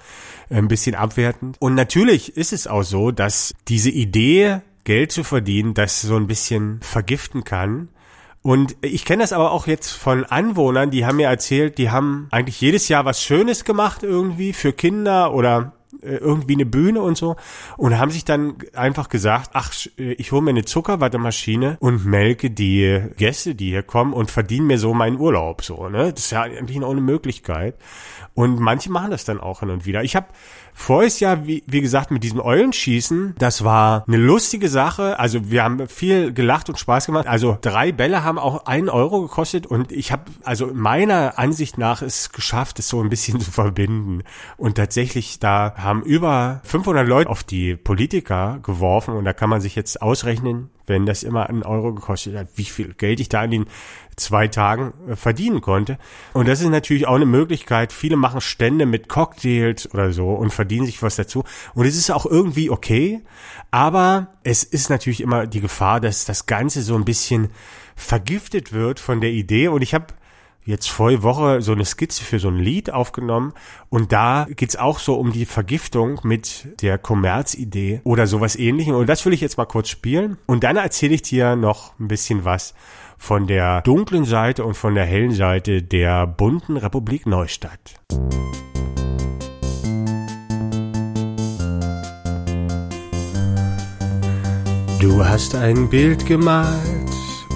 ein 0.49 0.67
bisschen 0.67 0.95
abwertend. 0.95 1.57
Und 1.59 1.75
natürlich 1.75 2.35
ist 2.35 2.53
es 2.53 2.65
auch 2.65 2.83
so, 2.83 3.11
dass 3.11 3.53
diese 3.67 3.91
Idee, 3.91 4.61
Geld 4.89 5.11
zu 5.11 5.23
verdienen, 5.23 5.75
das 5.75 6.01
so 6.01 6.15
ein 6.15 6.25
bisschen 6.25 6.79
vergiften 6.81 7.43
kann. 7.43 7.89
Und 8.41 8.75
ich 8.81 9.05
kenne 9.05 9.21
das 9.21 9.33
aber 9.33 9.51
auch 9.51 9.67
jetzt 9.67 9.91
von 9.91 10.25
Anwohnern, 10.25 10.89
die 10.89 11.05
haben 11.05 11.17
mir 11.17 11.27
erzählt, 11.27 11.77
die 11.77 11.91
haben 11.91 12.27
eigentlich 12.31 12.59
jedes 12.59 12.87
Jahr 12.87 13.05
was 13.05 13.21
Schönes 13.21 13.65
gemacht 13.65 14.01
irgendwie 14.01 14.51
für 14.51 14.73
Kinder 14.73 15.31
oder 15.35 15.73
äh, 16.01 16.15
irgendwie 16.15 16.53
eine 16.53 16.65
Bühne 16.65 17.03
und 17.03 17.17
so 17.17 17.35
und 17.77 17.99
haben 17.99 18.09
sich 18.09 18.25
dann 18.25 18.55
einfach 18.73 19.09
gesagt, 19.09 19.51
ach, 19.53 19.73
äh, 19.99 20.13
ich 20.13 20.31
hole 20.31 20.41
mir 20.41 20.49
eine 20.49 20.65
Zuckerwattemaschine 20.65 21.77
und 21.81 22.05
melke 22.05 22.49
die 22.49 22.99
Gäste, 23.15 23.53
die 23.53 23.69
hier 23.69 23.83
kommen 23.83 24.13
und 24.13 24.31
verdiene 24.31 24.65
mir 24.65 24.79
so 24.79 24.95
meinen 24.95 25.19
Urlaub 25.19 25.63
so, 25.63 25.87
ne? 25.87 26.13
Das 26.13 26.25
ist 26.25 26.31
ja 26.31 26.41
eigentlich 26.41 26.81
auch 26.81 26.89
eine 26.89 27.01
Möglichkeit. 27.01 27.75
Und 28.33 28.59
manche 28.59 28.91
machen 28.91 29.11
das 29.11 29.25
dann 29.25 29.39
auch 29.39 29.59
hin 29.59 29.69
und 29.69 29.85
wieder. 29.85 30.03
Ich 30.03 30.15
habe 30.15 30.27
voriges 30.73 31.19
Jahr, 31.19 31.45
wie, 31.45 31.63
wie 31.67 31.81
gesagt, 31.81 32.11
mit 32.11 32.23
diesem 32.23 32.39
Eulenschießen, 32.39 33.35
das 33.37 33.63
war 33.63 34.03
eine 34.07 34.17
lustige 34.17 34.69
Sache. 34.69 35.19
Also 35.19 35.49
wir 35.51 35.63
haben 35.63 35.87
viel 35.87 36.33
gelacht 36.33 36.69
und 36.69 36.79
Spaß 36.79 37.05
gemacht. 37.05 37.27
Also 37.27 37.57
drei 37.61 37.91
Bälle 37.91 38.23
haben 38.23 38.39
auch 38.39 38.65
einen 38.65 38.89
Euro 38.89 39.21
gekostet 39.21 39.67
und 39.67 39.91
ich 39.91 40.11
habe, 40.11 40.23
also 40.43 40.67
meiner 40.73 41.37
Ansicht 41.37 41.77
nach, 41.77 42.01
es 42.01 42.31
geschafft, 42.31 42.79
es 42.79 42.87
so 42.87 43.01
ein 43.01 43.09
bisschen 43.09 43.39
zu 43.41 43.51
verbinden. 43.51 44.23
Und 44.57 44.75
tatsächlich, 44.75 45.39
da 45.39 45.73
haben 45.77 46.03
über 46.03 46.61
500 46.63 47.07
Leute 47.07 47.29
auf 47.29 47.43
die 47.43 47.75
Politiker 47.75 48.59
geworfen 48.63 49.15
und 49.15 49.25
da 49.25 49.33
kann 49.33 49.49
man 49.49 49.61
sich 49.61 49.75
jetzt 49.75 50.01
ausrechnen, 50.01 50.69
wenn 50.89 51.05
das 51.05 51.23
immer 51.23 51.47
einen 51.47 51.63
Euro 51.63 51.93
gekostet 51.93 52.35
hat, 52.35 52.49
wie 52.55 52.65
viel 52.65 52.93
Geld 52.93 53.19
ich 53.19 53.29
da 53.29 53.43
in 53.43 53.51
den 53.51 53.65
zwei 54.17 54.47
Tagen 54.47 54.93
äh, 55.07 55.15
verdienen 55.15 55.61
konnte. 55.61 55.97
Und 56.33 56.47
das 56.47 56.61
ist 56.61 56.69
natürlich 56.69 57.07
auch 57.07 57.15
eine 57.15 57.25
Möglichkeit. 57.25 57.93
Viele 57.93 58.17
machen 58.17 58.41
Stände 58.41 58.85
mit 58.85 59.07
Cocktails 59.07 59.91
oder 59.93 60.11
so 60.11 60.33
und 60.33 60.51
verdienen 60.51 60.85
sich 60.85 61.01
was 61.01 61.15
dazu. 61.15 61.43
Und 61.73 61.85
es 61.85 61.95
ist 61.95 62.09
auch 62.11 62.25
irgendwie 62.25 62.69
okay. 62.69 63.21
Aber 63.71 64.27
es 64.43 64.63
ist 64.63 64.89
natürlich 64.89 65.21
immer 65.21 65.47
die 65.47 65.61
Gefahr, 65.61 66.01
dass 66.01 66.25
das 66.25 66.45
Ganze 66.45 66.81
so 66.81 66.95
ein 66.95 67.05
bisschen 67.05 67.49
vergiftet 67.95 68.73
wird 68.73 68.99
von 68.99 69.21
der 69.21 69.31
Idee. 69.31 69.69
Und 69.69 69.81
ich 69.81 69.93
habe 69.93 70.07
jetzt 70.65 70.89
vor 70.89 71.23
Woche 71.23 71.61
so 71.61 71.71
eine 71.71 71.85
Skizze 71.85 72.23
für 72.23 72.39
so 72.39 72.49
ein 72.49 72.57
Lied 72.57 72.91
aufgenommen 72.91 73.53
und 73.89 74.11
da 74.11 74.47
geht's 74.49 74.75
auch 74.75 74.99
so 74.99 75.15
um 75.15 75.31
die 75.31 75.45
Vergiftung 75.45 76.19
mit 76.23 76.81
der 76.81 76.97
Kommerzidee 76.97 78.01
oder 78.03 78.27
sowas 78.27 78.55
ähnlichem 78.55 78.95
und 78.95 79.07
das 79.07 79.25
will 79.25 79.33
ich 79.33 79.41
jetzt 79.41 79.57
mal 79.57 79.65
kurz 79.65 79.89
spielen 79.89 80.37
und 80.45 80.63
dann 80.63 80.77
erzähle 80.77 81.15
ich 81.15 81.21
dir 81.21 81.55
noch 81.55 81.97
ein 81.99 82.07
bisschen 82.07 82.45
was 82.45 82.73
von 83.17 83.47
der 83.47 83.81
dunklen 83.81 84.25
Seite 84.25 84.63
und 84.63 84.75
von 84.75 84.95
der 84.95 85.05
hellen 85.05 85.33
Seite 85.33 85.83
der 85.83 86.25
bunten 86.25 86.77
Republik 86.77 87.25
Neustadt. 87.25 87.99
Du 94.99 95.23
hast 95.23 95.55
ein 95.55 95.89
Bild 95.89 96.25
gemalt 96.25 96.67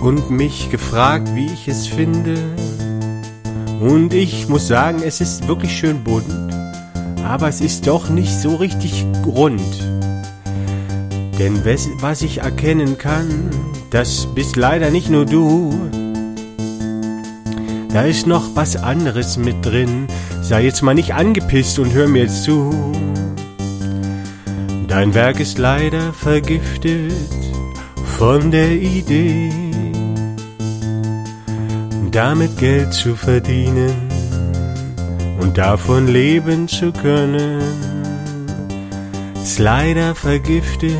und 0.01 0.29
mich 0.31 0.69
gefragt, 0.69 1.35
wie 1.35 1.47
ich 1.47 1.67
es 1.67 1.87
finde. 1.87 2.37
Und 3.83 4.13
ich 4.13 4.47
muss 4.47 4.69
sagen, 4.69 5.01
es 5.05 5.19
ist 5.19 5.45
wirklich 5.49 5.77
schön 5.77 6.05
bunt, 6.05 6.23
aber 7.27 7.49
es 7.49 7.59
ist 7.59 7.85
doch 7.85 8.09
nicht 8.09 8.31
so 8.33 8.55
richtig 8.55 9.05
rund. 9.25 9.59
Denn 11.37 11.61
was 11.99 12.21
ich 12.21 12.37
erkennen 12.37 12.97
kann, 12.97 13.49
das 13.89 14.25
bist 14.33 14.55
leider 14.55 14.89
nicht 14.89 15.09
nur 15.09 15.25
du. 15.25 15.77
Da 17.91 18.03
ist 18.03 18.25
noch 18.25 18.55
was 18.55 18.77
anderes 18.77 19.35
mit 19.35 19.65
drin. 19.65 20.07
Sei 20.41 20.63
jetzt 20.63 20.81
mal 20.81 20.93
nicht 20.93 21.13
angepisst 21.13 21.77
und 21.77 21.91
hör 21.91 22.07
mir 22.07 22.29
zu. 22.29 22.71
Dein 24.87 25.13
Werk 25.13 25.41
ist 25.41 25.57
leider 25.57 26.13
vergiftet 26.13 27.11
von 28.17 28.49
der 28.49 28.71
Idee 28.71 29.62
damit 32.13 32.57
Geld 32.59 32.93
zu 32.93 33.15
verdienen 33.15 33.95
und 35.39 35.57
davon 35.57 36.07
leben 36.07 36.67
zu 36.67 36.91
können, 36.91 37.61
ist 39.41 39.57
leider 39.57 40.13
vergiftet 40.13 40.91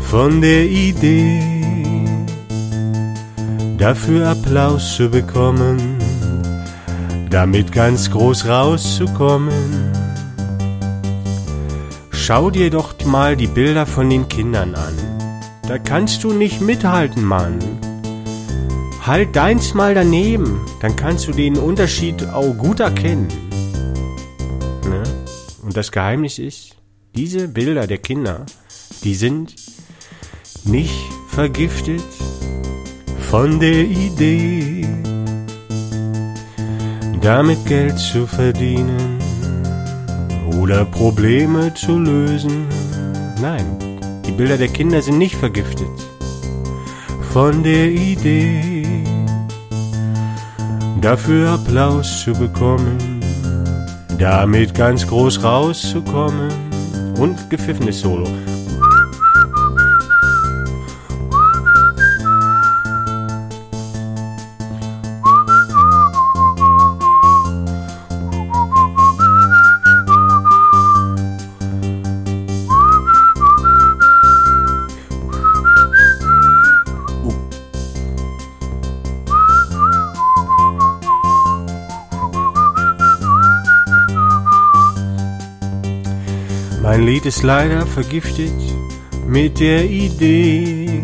von 0.00 0.40
der 0.40 0.64
Idee, 0.64 1.40
dafür 3.78 4.30
Applaus 4.30 4.96
zu 4.96 5.08
bekommen, 5.08 5.98
damit 7.30 7.70
ganz 7.70 8.10
groß 8.10 8.48
rauszukommen. 8.48 9.92
Schau 12.10 12.50
dir 12.50 12.70
doch 12.70 12.94
mal 13.04 13.36
die 13.36 13.46
Bilder 13.46 13.86
von 13.86 14.10
den 14.10 14.28
Kindern 14.28 14.74
an. 14.74 14.94
Da 15.68 15.78
kannst 15.78 16.24
du 16.24 16.32
nicht 16.32 16.60
mithalten, 16.60 17.24
Mann. 17.24 17.58
Halt 19.04 19.34
deins 19.34 19.74
mal 19.74 19.96
daneben, 19.96 20.60
dann 20.80 20.94
kannst 20.94 21.26
du 21.26 21.32
den 21.32 21.58
Unterschied 21.58 22.24
auch 22.28 22.56
gut 22.56 22.78
erkennen. 22.78 23.26
Ne? 24.88 25.02
Und 25.64 25.76
das 25.76 25.90
Geheimnis 25.90 26.38
ist, 26.38 26.76
diese 27.16 27.48
Bilder 27.48 27.88
der 27.88 27.98
Kinder, 27.98 28.46
die 29.02 29.16
sind 29.16 29.56
nicht 30.62 30.94
vergiftet 31.30 32.00
von 33.28 33.58
der 33.58 33.82
Idee, 33.82 34.86
damit 37.20 37.66
Geld 37.66 37.98
zu 37.98 38.28
verdienen 38.28 39.18
oder 40.60 40.84
Probleme 40.84 41.74
zu 41.74 41.98
lösen. 41.98 42.68
Nein, 43.40 43.66
die 44.24 44.30
Bilder 44.30 44.58
der 44.58 44.68
Kinder 44.68 45.02
sind 45.02 45.18
nicht 45.18 45.34
vergiftet 45.34 45.90
von 47.32 47.62
der 47.62 47.90
Idee, 47.90 48.71
dafür 51.02 51.50
Applaus 51.50 52.22
zu 52.22 52.32
bekommen, 52.32 53.20
damit 54.18 54.72
ganz 54.72 55.06
groß 55.06 55.42
rauszukommen 55.42 56.48
und 57.18 57.50
gepfiffenes 57.50 58.00
Solo. 58.00 58.28
Mein 87.02 87.14
Lied 87.14 87.26
ist 87.26 87.42
leider 87.42 87.84
vergiftet 87.84 88.54
mit 89.26 89.58
der 89.58 89.84
Idee 89.86 91.02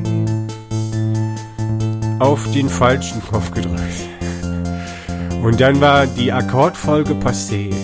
auf 2.20 2.48
den 2.52 2.68
falschen 2.68 3.20
Knopf 3.20 3.50
gedrückt. 3.50 4.06
Und 5.42 5.60
dann 5.60 5.80
war 5.80 6.06
die 6.06 6.30
Akkordfolge 6.30 7.14
passé. 7.14 7.74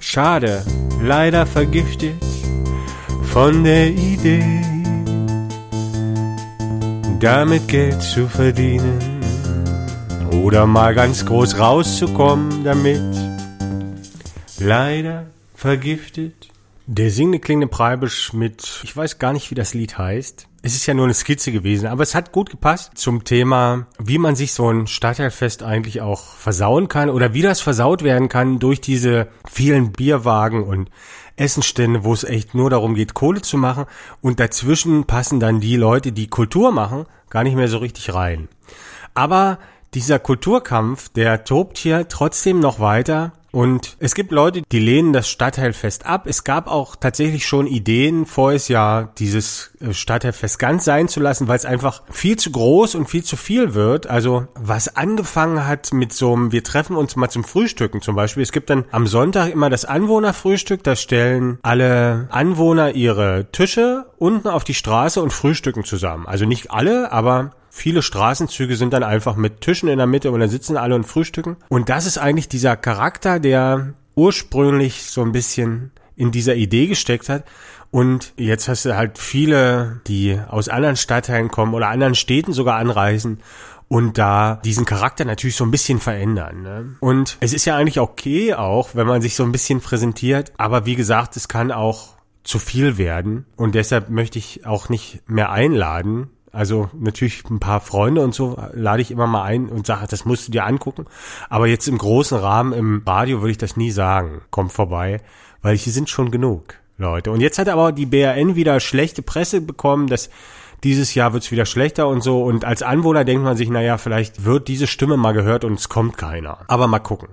Schade, 0.00 0.64
leider 1.00 1.46
vergiftet 1.46 2.20
von 3.32 3.62
der 3.62 3.90
Idee, 3.90 4.60
damit 7.20 7.68
Geld 7.68 8.02
zu 8.02 8.26
verdienen 8.26 8.98
oder 10.42 10.66
mal 10.66 10.96
ganz 10.96 11.24
groß 11.24 11.60
rauszukommen 11.60 12.64
damit. 12.64 13.16
Leider 14.58 15.26
vergiftet 15.54 16.48
der 16.90 17.10
singende 17.10 17.38
klingende 17.38 17.66
Preibisch 17.66 18.32
mit, 18.32 18.80
ich 18.82 18.96
weiß 18.96 19.18
gar 19.18 19.34
nicht, 19.34 19.50
wie 19.50 19.54
das 19.54 19.74
Lied 19.74 19.98
heißt. 19.98 20.48
Es 20.62 20.74
ist 20.74 20.86
ja 20.86 20.94
nur 20.94 21.04
eine 21.04 21.12
Skizze 21.12 21.52
gewesen, 21.52 21.86
aber 21.86 22.02
es 22.02 22.14
hat 22.14 22.32
gut 22.32 22.48
gepasst 22.48 22.92
zum 22.94 23.24
Thema, 23.24 23.86
wie 23.98 24.16
man 24.16 24.36
sich 24.36 24.54
so 24.54 24.70
ein 24.70 24.86
Stadtteilfest 24.86 25.62
eigentlich 25.62 26.00
auch 26.00 26.22
versauen 26.22 26.88
kann 26.88 27.10
oder 27.10 27.34
wie 27.34 27.42
das 27.42 27.60
versaut 27.60 28.02
werden 28.02 28.30
kann 28.30 28.58
durch 28.58 28.80
diese 28.80 29.28
vielen 29.46 29.92
Bierwagen 29.92 30.64
und 30.64 30.90
Essenstände, 31.36 32.04
wo 32.04 32.12
es 32.14 32.24
echt 32.24 32.54
nur 32.54 32.70
darum 32.70 32.94
geht, 32.94 33.12
Kohle 33.12 33.42
zu 33.42 33.58
machen 33.58 33.84
und 34.22 34.40
dazwischen 34.40 35.04
passen 35.04 35.40
dann 35.40 35.60
die 35.60 35.76
Leute, 35.76 36.10
die 36.10 36.28
Kultur 36.28 36.72
machen, 36.72 37.04
gar 37.28 37.44
nicht 37.44 37.54
mehr 37.54 37.68
so 37.68 37.78
richtig 37.78 38.14
rein. 38.14 38.48
Aber 39.12 39.58
dieser 39.92 40.18
Kulturkampf, 40.18 41.10
der 41.10 41.44
tobt 41.44 41.76
hier 41.76 42.08
trotzdem 42.08 42.60
noch 42.60 42.80
weiter 42.80 43.32
und 43.50 43.96
es 43.98 44.14
gibt 44.14 44.30
Leute, 44.30 44.62
die 44.70 44.78
lehnen 44.78 45.12
das 45.12 45.28
Stadtteilfest 45.28 46.04
ab. 46.04 46.26
Es 46.26 46.44
gab 46.44 46.68
auch 46.68 46.96
tatsächlich 46.96 47.46
schon 47.46 47.66
Ideen, 47.66 48.26
voriges 48.26 48.68
Jahr 48.68 49.12
dieses 49.18 49.70
äh, 49.80 49.94
Stadtteilfest 49.94 50.58
ganz 50.58 50.84
sein 50.84 51.08
zu 51.08 51.20
lassen, 51.20 51.48
weil 51.48 51.56
es 51.56 51.64
einfach 51.64 52.02
viel 52.10 52.36
zu 52.36 52.50
groß 52.50 52.94
und 52.94 53.08
viel 53.08 53.24
zu 53.24 53.36
viel 53.36 53.72
wird. 53.72 54.06
Also 54.06 54.48
was 54.54 54.96
angefangen 54.96 55.66
hat 55.66 55.92
mit 55.92 56.12
so 56.12 56.34
einem, 56.34 56.52
wir 56.52 56.62
treffen 56.62 56.96
uns 56.96 57.16
mal 57.16 57.30
zum 57.30 57.44
Frühstücken 57.44 58.02
zum 58.02 58.16
Beispiel. 58.16 58.42
Es 58.42 58.52
gibt 58.52 58.68
dann 58.68 58.84
am 58.90 59.06
Sonntag 59.06 59.50
immer 59.50 59.70
das 59.70 59.86
Anwohnerfrühstück. 59.86 60.84
Da 60.84 60.94
stellen 60.94 61.58
alle 61.62 62.28
Anwohner 62.30 62.92
ihre 62.92 63.46
Tische 63.50 64.06
unten 64.18 64.48
auf 64.48 64.64
die 64.64 64.74
Straße 64.74 65.22
und 65.22 65.32
frühstücken 65.32 65.84
zusammen. 65.84 66.26
Also 66.26 66.44
nicht 66.44 66.70
alle, 66.70 67.12
aber 67.12 67.52
Viele 67.78 68.02
Straßenzüge 68.02 68.74
sind 68.74 68.92
dann 68.92 69.04
einfach 69.04 69.36
mit 69.36 69.60
Tischen 69.60 69.88
in 69.88 69.98
der 69.98 70.08
Mitte 70.08 70.32
und 70.32 70.40
dann 70.40 70.48
sitzen 70.48 70.76
alle 70.76 70.96
und 70.96 71.04
frühstücken. 71.04 71.56
Und 71.68 71.88
das 71.88 72.06
ist 72.06 72.18
eigentlich 72.18 72.48
dieser 72.48 72.76
Charakter, 72.76 73.38
der 73.38 73.94
ursprünglich 74.16 75.04
so 75.04 75.22
ein 75.22 75.30
bisschen 75.30 75.92
in 76.16 76.32
dieser 76.32 76.56
Idee 76.56 76.88
gesteckt 76.88 77.28
hat. 77.28 77.44
Und 77.92 78.32
jetzt 78.36 78.66
hast 78.66 78.84
du 78.84 78.96
halt 78.96 79.16
viele, 79.16 80.00
die 80.08 80.36
aus 80.48 80.68
anderen 80.68 80.96
Stadtteilen 80.96 81.52
kommen 81.52 81.72
oder 81.72 81.88
anderen 81.88 82.16
Städten 82.16 82.52
sogar 82.52 82.78
anreisen 82.78 83.38
und 83.86 84.18
da 84.18 84.60
diesen 84.64 84.84
Charakter 84.84 85.24
natürlich 85.24 85.54
so 85.54 85.64
ein 85.64 85.70
bisschen 85.70 86.00
verändern. 86.00 86.62
Ne? 86.62 86.96
Und 86.98 87.38
es 87.38 87.52
ist 87.52 87.64
ja 87.64 87.76
eigentlich 87.76 88.00
okay 88.00 88.54
auch, 88.54 88.96
wenn 88.96 89.06
man 89.06 89.22
sich 89.22 89.36
so 89.36 89.44
ein 89.44 89.52
bisschen 89.52 89.80
präsentiert, 89.80 90.52
aber 90.58 90.84
wie 90.84 90.96
gesagt, 90.96 91.36
es 91.36 91.46
kann 91.46 91.70
auch 91.70 92.18
zu 92.42 92.58
viel 92.58 92.98
werden 92.98 93.46
und 93.54 93.76
deshalb 93.76 94.10
möchte 94.10 94.40
ich 94.40 94.66
auch 94.66 94.88
nicht 94.88 95.22
mehr 95.28 95.52
einladen. 95.52 96.30
Also 96.52 96.90
natürlich 96.98 97.44
ein 97.50 97.60
paar 97.60 97.80
Freunde 97.80 98.22
und 98.22 98.34
so 98.34 98.56
lade 98.72 99.02
ich 99.02 99.10
immer 99.10 99.26
mal 99.26 99.44
ein 99.44 99.68
und 99.68 99.86
sage, 99.86 100.06
das 100.08 100.24
musst 100.24 100.48
du 100.48 100.52
dir 100.52 100.64
angucken. 100.66 101.06
Aber 101.48 101.66
jetzt 101.66 101.88
im 101.88 101.98
großen 101.98 102.38
Rahmen 102.38 102.72
im 102.72 103.02
Radio 103.06 103.40
würde 103.40 103.52
ich 103.52 103.58
das 103.58 103.76
nie 103.76 103.90
sagen. 103.90 104.42
Kommt 104.50 104.72
vorbei, 104.72 105.20
weil 105.62 105.76
hier 105.76 105.92
sind 105.92 106.08
schon 106.08 106.30
genug 106.30 106.74
Leute. 106.96 107.30
Und 107.30 107.40
jetzt 107.40 107.58
hat 107.58 107.68
aber 107.68 107.92
die 107.92 108.06
BRN 108.06 108.56
wieder 108.56 108.80
schlechte 108.80 109.22
Presse 109.22 109.60
bekommen, 109.60 110.08
dass 110.08 110.30
dieses 110.84 111.14
Jahr 111.14 111.32
wird's 111.32 111.50
wieder 111.50 111.66
schlechter 111.66 112.08
und 112.08 112.22
so. 112.22 112.42
Und 112.42 112.64
als 112.64 112.82
Anwohner 112.82 113.24
denkt 113.24 113.44
man 113.44 113.56
sich, 113.56 113.68
naja, 113.68 113.98
vielleicht 113.98 114.44
wird 114.44 114.68
diese 114.68 114.86
Stimme 114.86 115.16
mal 115.16 115.32
gehört 115.32 115.64
und 115.64 115.74
es 115.74 115.88
kommt 115.88 116.16
keiner. 116.16 116.58
Aber 116.68 116.86
mal 116.86 116.98
gucken. 116.98 117.28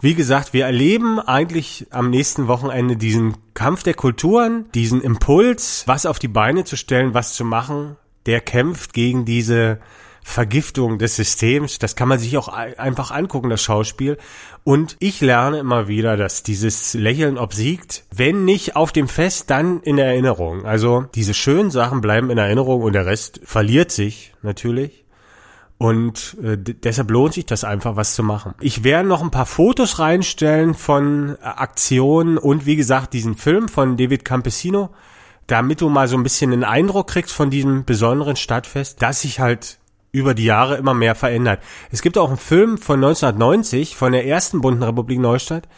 Wie 0.00 0.14
gesagt, 0.14 0.52
wir 0.52 0.64
erleben 0.64 1.18
eigentlich 1.18 1.86
am 1.90 2.10
nächsten 2.10 2.46
Wochenende 2.46 2.96
diesen 2.96 3.36
Kampf 3.54 3.82
der 3.82 3.94
Kulturen, 3.94 4.66
diesen 4.72 5.00
Impuls, 5.02 5.82
was 5.86 6.06
auf 6.06 6.20
die 6.20 6.28
Beine 6.28 6.64
zu 6.64 6.76
stellen, 6.76 7.14
was 7.14 7.34
zu 7.34 7.44
machen. 7.44 7.96
Der 8.26 8.40
kämpft 8.40 8.92
gegen 8.92 9.24
diese 9.24 9.78
Vergiftung 10.28 10.98
des 10.98 11.16
Systems. 11.16 11.78
Das 11.78 11.96
kann 11.96 12.06
man 12.06 12.18
sich 12.18 12.36
auch 12.36 12.48
einfach 12.48 13.10
angucken, 13.10 13.48
das 13.48 13.62
Schauspiel. 13.62 14.18
Und 14.62 14.96
ich 15.00 15.22
lerne 15.22 15.58
immer 15.58 15.88
wieder, 15.88 16.18
dass 16.18 16.42
dieses 16.42 16.92
Lächeln 16.92 17.38
obsiegt, 17.38 18.04
wenn 18.14 18.44
nicht 18.44 18.76
auf 18.76 18.92
dem 18.92 19.08
Fest, 19.08 19.48
dann 19.48 19.80
in 19.80 19.96
Erinnerung. 19.96 20.66
Also 20.66 21.06
diese 21.14 21.32
schönen 21.32 21.70
Sachen 21.70 22.02
bleiben 22.02 22.30
in 22.30 22.36
Erinnerung 22.36 22.82
und 22.82 22.92
der 22.92 23.06
Rest 23.06 23.40
verliert 23.42 23.90
sich 23.90 24.34
natürlich. 24.42 25.06
Und 25.78 26.36
äh, 26.42 26.58
deshalb 26.58 27.10
lohnt 27.10 27.34
sich 27.34 27.46
das 27.46 27.62
einfach, 27.64 27.94
was 27.96 28.14
zu 28.14 28.24
machen. 28.24 28.54
Ich 28.60 28.82
werde 28.82 29.08
noch 29.08 29.22
ein 29.22 29.30
paar 29.30 29.46
Fotos 29.46 30.00
reinstellen 30.00 30.74
von 30.74 31.36
äh, 31.36 31.44
Aktionen 31.44 32.36
und 32.36 32.66
wie 32.66 32.76
gesagt 32.76 33.14
diesen 33.14 33.36
Film 33.36 33.68
von 33.68 33.96
David 33.96 34.24
Campesino, 34.24 34.90
damit 35.48 35.80
du 35.80 35.88
mal 35.88 36.06
so 36.06 36.16
ein 36.16 36.22
bisschen 36.22 36.52
einen 36.52 36.64
Eindruck 36.64 37.08
kriegst 37.08 37.32
von 37.32 37.50
diesem 37.50 37.84
besonderen 37.84 38.36
Stadtfest, 38.36 39.02
dass 39.02 39.22
sich 39.22 39.40
halt 39.40 39.78
über 40.12 40.34
die 40.34 40.44
Jahre 40.44 40.76
immer 40.76 40.94
mehr 40.94 41.14
verändert. 41.14 41.60
Es 41.90 42.02
gibt 42.02 42.16
auch 42.16 42.28
einen 42.28 42.38
Film 42.38 42.78
von 42.78 42.96
1990 42.96 43.96
von 43.96 44.12
der 44.12 44.26
ersten 44.26 44.60
bunten 44.60 44.82
Republik 44.82 45.18
Neustadt 45.18 45.68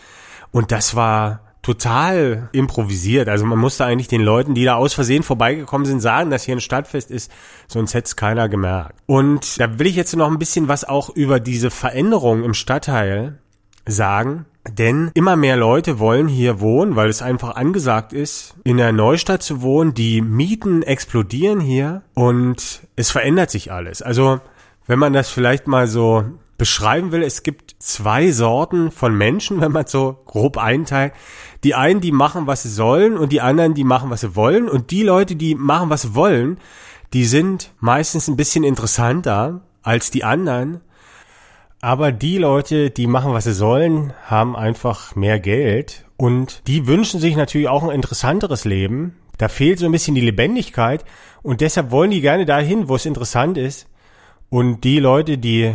und 0.50 0.72
das 0.72 0.94
war 0.94 1.40
total 1.62 2.48
improvisiert. 2.52 3.28
Also 3.28 3.44
man 3.44 3.58
musste 3.58 3.84
eigentlich 3.84 4.08
den 4.08 4.22
Leuten, 4.22 4.54
die 4.54 4.64
da 4.64 4.74
aus 4.76 4.94
Versehen 4.94 5.22
vorbeigekommen 5.22 5.86
sind, 5.86 6.00
sagen, 6.00 6.30
dass 6.30 6.44
hier 6.44 6.56
ein 6.56 6.60
Stadtfest 6.60 7.10
ist, 7.10 7.30
sonst 7.68 7.94
hätte 7.94 8.06
es 8.06 8.16
keiner 8.16 8.48
gemerkt. 8.48 8.98
Und 9.06 9.60
da 9.60 9.78
will 9.78 9.86
ich 9.86 9.96
jetzt 9.96 10.16
noch 10.16 10.30
ein 10.30 10.38
bisschen 10.38 10.68
was 10.68 10.84
auch 10.84 11.10
über 11.10 11.38
diese 11.38 11.70
Veränderung 11.70 12.44
im 12.44 12.54
Stadtteil 12.54 13.38
sagen. 13.86 14.46
Denn 14.68 15.10
immer 15.14 15.36
mehr 15.36 15.56
Leute 15.56 15.98
wollen 15.98 16.28
hier 16.28 16.60
wohnen, 16.60 16.94
weil 16.94 17.08
es 17.08 17.22
einfach 17.22 17.56
angesagt 17.56 18.12
ist, 18.12 18.54
in 18.62 18.76
der 18.76 18.92
Neustadt 18.92 19.42
zu 19.42 19.62
wohnen. 19.62 19.94
Die 19.94 20.20
Mieten 20.20 20.82
explodieren 20.82 21.60
hier 21.60 22.02
und 22.14 22.82
es 22.94 23.10
verändert 23.10 23.50
sich 23.50 23.72
alles. 23.72 24.02
Also, 24.02 24.40
wenn 24.86 24.98
man 24.98 25.14
das 25.14 25.30
vielleicht 25.30 25.66
mal 25.66 25.86
so 25.86 26.24
beschreiben 26.58 27.10
will, 27.10 27.22
es 27.22 27.42
gibt 27.42 27.74
zwei 27.78 28.32
Sorten 28.32 28.90
von 28.90 29.16
Menschen, 29.16 29.60
wenn 29.62 29.72
man 29.72 29.86
so 29.86 30.20
grob 30.26 30.58
einteilt. 30.58 31.14
Die 31.64 31.74
einen, 31.74 32.02
die 32.02 32.12
machen, 32.12 32.46
was 32.46 32.62
sie 32.62 32.70
sollen 32.70 33.16
und 33.16 33.32
die 33.32 33.40
anderen, 33.40 33.72
die 33.72 33.84
machen, 33.84 34.10
was 34.10 34.20
sie 34.20 34.36
wollen. 34.36 34.68
Und 34.68 34.90
die 34.90 35.02
Leute, 35.02 35.36
die 35.36 35.54
machen, 35.54 35.88
was 35.88 36.02
sie 36.02 36.14
wollen, 36.14 36.58
die 37.14 37.24
sind 37.24 37.72
meistens 37.80 38.28
ein 38.28 38.36
bisschen 38.36 38.64
interessanter 38.64 39.62
als 39.82 40.10
die 40.10 40.22
anderen 40.22 40.80
aber 41.80 42.12
die 42.12 42.38
Leute, 42.38 42.90
die 42.90 43.06
machen, 43.06 43.32
was 43.32 43.44
sie 43.44 43.54
sollen, 43.54 44.12
haben 44.26 44.54
einfach 44.54 45.16
mehr 45.16 45.40
Geld 45.40 46.04
und 46.16 46.62
die 46.66 46.86
wünschen 46.86 47.20
sich 47.20 47.36
natürlich 47.36 47.68
auch 47.68 47.82
ein 47.82 47.90
interessanteres 47.90 48.64
Leben. 48.64 49.16
Da 49.38 49.48
fehlt 49.48 49.78
so 49.78 49.86
ein 49.86 49.92
bisschen 49.92 50.14
die 50.14 50.20
Lebendigkeit 50.20 51.04
und 51.42 51.62
deshalb 51.62 51.90
wollen 51.90 52.10
die 52.10 52.20
gerne 52.20 52.44
dahin, 52.44 52.88
wo 52.88 52.96
es 52.96 53.06
interessant 53.06 53.56
ist. 53.56 53.86
Und 54.50 54.84
die 54.84 54.98
Leute, 54.98 55.38
die 55.38 55.74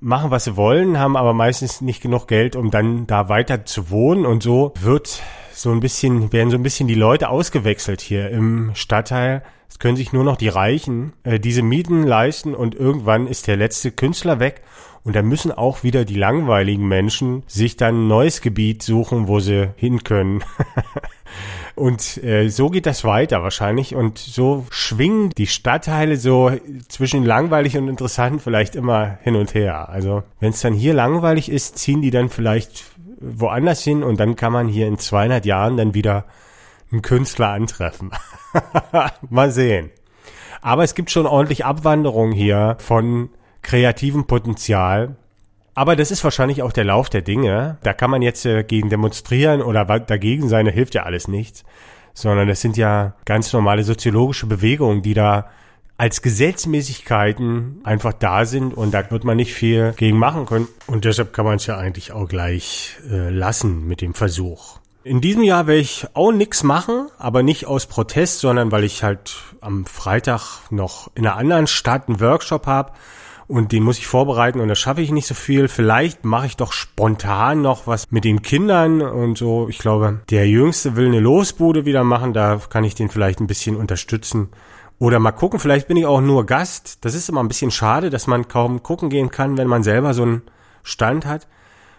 machen, 0.00 0.32
was 0.32 0.44
sie 0.44 0.56
wollen, 0.56 0.98
haben 0.98 1.16
aber 1.16 1.34
meistens 1.34 1.80
nicht 1.80 2.02
genug 2.02 2.26
Geld, 2.26 2.56
um 2.56 2.72
dann 2.72 3.06
da 3.06 3.28
weiter 3.28 3.64
zu 3.64 3.90
wohnen 3.90 4.26
und 4.26 4.42
so 4.42 4.72
wird 4.80 5.22
so 5.52 5.70
ein 5.70 5.78
bisschen, 5.78 6.32
werden 6.32 6.50
so 6.50 6.56
ein 6.56 6.64
bisschen 6.64 6.88
die 6.88 6.94
Leute 6.94 7.28
ausgewechselt 7.28 8.00
hier 8.00 8.30
im 8.30 8.72
Stadtteil. 8.74 9.44
Es 9.68 9.78
können 9.78 9.96
sich 9.96 10.12
nur 10.12 10.24
noch 10.24 10.36
die 10.36 10.48
Reichen 10.48 11.12
äh, 11.22 11.38
diese 11.38 11.62
Mieten 11.62 12.02
leisten 12.02 12.54
und 12.54 12.74
irgendwann 12.74 13.28
ist 13.28 13.46
der 13.46 13.56
letzte 13.56 13.92
Künstler 13.92 14.40
weg 14.40 14.62
und 15.04 15.14
da 15.14 15.22
müssen 15.22 15.52
auch 15.52 15.82
wieder 15.82 16.06
die 16.06 16.14
langweiligen 16.14 16.88
Menschen 16.88 17.42
sich 17.46 17.76
dann 17.76 18.04
ein 18.04 18.08
neues 18.08 18.40
Gebiet 18.40 18.82
suchen, 18.82 19.28
wo 19.28 19.38
sie 19.38 19.68
hin 19.76 20.02
können. 20.02 20.42
Und 21.76 22.22
äh, 22.22 22.48
so 22.48 22.70
geht 22.70 22.86
das 22.86 23.04
weiter 23.04 23.42
wahrscheinlich. 23.42 23.94
Und 23.94 24.18
so 24.18 24.64
schwingen 24.70 25.30
die 25.30 25.48
Stadtteile 25.48 26.16
so 26.16 26.52
zwischen 26.88 27.24
langweilig 27.24 27.76
und 27.76 27.88
interessant 27.88 28.42
vielleicht 28.42 28.76
immer 28.76 29.18
hin 29.22 29.34
und 29.34 29.54
her. 29.54 29.88
Also 29.88 30.22
wenn 30.38 30.50
es 30.50 30.60
dann 30.60 30.72
hier 30.72 30.94
langweilig 30.94 31.50
ist, 31.50 31.78
ziehen 31.78 32.00
die 32.00 32.12
dann 32.12 32.28
vielleicht 32.28 32.84
woanders 33.20 33.82
hin 33.82 34.02
und 34.04 34.20
dann 34.20 34.36
kann 34.36 34.52
man 34.52 34.68
hier 34.68 34.86
in 34.86 34.98
200 34.98 35.44
Jahren 35.44 35.76
dann 35.76 35.94
wieder 35.94 36.26
einen 36.92 37.02
Künstler 37.02 37.48
antreffen. 37.48 38.12
Mal 39.30 39.50
sehen. 39.50 39.90
Aber 40.62 40.84
es 40.84 40.94
gibt 40.94 41.10
schon 41.10 41.26
ordentlich 41.26 41.64
Abwanderung 41.64 42.30
hier 42.32 42.76
von 42.78 43.30
kreativem 43.64 44.26
Potenzial. 44.26 45.16
Aber 45.74 45.96
das 45.96 46.12
ist 46.12 46.22
wahrscheinlich 46.22 46.62
auch 46.62 46.72
der 46.72 46.84
Lauf 46.84 47.10
der 47.10 47.22
Dinge. 47.22 47.78
Da 47.82 47.92
kann 47.92 48.10
man 48.10 48.22
jetzt 48.22 48.46
äh, 48.46 48.62
gegen 48.62 48.90
demonstrieren 48.90 49.60
oder 49.60 49.84
dagegen 49.84 50.48
sein, 50.48 50.66
da 50.66 50.72
hilft 50.72 50.94
ja 50.94 51.02
alles 51.02 51.26
nichts. 51.26 51.64
Sondern 52.12 52.46
das 52.46 52.60
sind 52.60 52.76
ja 52.76 53.14
ganz 53.24 53.52
normale 53.52 53.82
soziologische 53.82 54.46
Bewegungen, 54.46 55.02
die 55.02 55.14
da 55.14 55.50
als 55.96 56.22
Gesetzmäßigkeiten 56.22 57.80
einfach 57.84 58.12
da 58.12 58.44
sind 58.44 58.74
und 58.74 58.92
da 58.92 59.10
wird 59.10 59.24
man 59.24 59.36
nicht 59.36 59.54
viel 59.54 59.92
gegen 59.96 60.18
machen 60.18 60.46
können. 60.46 60.68
Und 60.86 61.04
deshalb 61.04 61.32
kann 61.32 61.44
man 61.44 61.56
es 61.56 61.66
ja 61.66 61.76
eigentlich 61.76 62.12
auch 62.12 62.28
gleich 62.28 62.96
äh, 63.10 63.30
lassen 63.30 63.86
mit 63.86 64.00
dem 64.00 64.14
Versuch. 64.14 64.78
In 65.04 65.20
diesem 65.20 65.42
Jahr 65.42 65.66
werde 65.66 65.80
ich 65.80 66.06
auch 66.14 66.32
nix 66.32 66.62
machen, 66.62 67.08
aber 67.18 67.42
nicht 67.42 67.66
aus 67.66 67.86
Protest, 67.86 68.40
sondern 68.40 68.72
weil 68.72 68.84
ich 68.84 69.02
halt 69.02 69.36
am 69.60 69.86
Freitag 69.86 70.62
noch 70.70 71.10
in 71.14 71.26
einer 71.26 71.36
anderen 71.36 71.66
Stadt 71.66 72.08
einen 72.08 72.20
Workshop 72.20 72.66
habe 72.66 72.92
und 73.46 73.72
den 73.72 73.82
muss 73.82 73.98
ich 73.98 74.06
vorbereiten 74.06 74.60
und 74.60 74.68
da 74.68 74.74
schaffe 74.74 75.02
ich 75.02 75.10
nicht 75.10 75.26
so 75.26 75.34
viel. 75.34 75.68
Vielleicht 75.68 76.24
mache 76.24 76.46
ich 76.46 76.56
doch 76.56 76.72
spontan 76.72 77.62
noch 77.62 77.86
was 77.86 78.10
mit 78.10 78.24
den 78.24 78.42
Kindern 78.42 79.02
und 79.02 79.36
so. 79.36 79.68
Ich 79.68 79.78
glaube, 79.78 80.20
der 80.30 80.48
Jüngste 80.48 80.96
will 80.96 81.06
eine 81.06 81.20
Losbude 81.20 81.84
wieder 81.84 82.04
machen, 82.04 82.32
da 82.32 82.60
kann 82.68 82.84
ich 82.84 82.94
den 82.94 83.08
vielleicht 83.08 83.40
ein 83.40 83.46
bisschen 83.46 83.76
unterstützen. 83.76 84.48
Oder 84.98 85.18
mal 85.18 85.32
gucken, 85.32 85.58
vielleicht 85.58 85.88
bin 85.88 85.96
ich 85.96 86.06
auch 86.06 86.20
nur 86.20 86.46
Gast. 86.46 87.04
Das 87.04 87.14
ist 87.14 87.28
immer 87.28 87.42
ein 87.42 87.48
bisschen 87.48 87.70
schade, 87.70 88.10
dass 88.10 88.26
man 88.26 88.48
kaum 88.48 88.82
gucken 88.82 89.10
gehen 89.10 89.30
kann, 89.30 89.58
wenn 89.58 89.68
man 89.68 89.82
selber 89.82 90.14
so 90.14 90.22
einen 90.22 90.42
Stand 90.82 91.26
hat. 91.26 91.48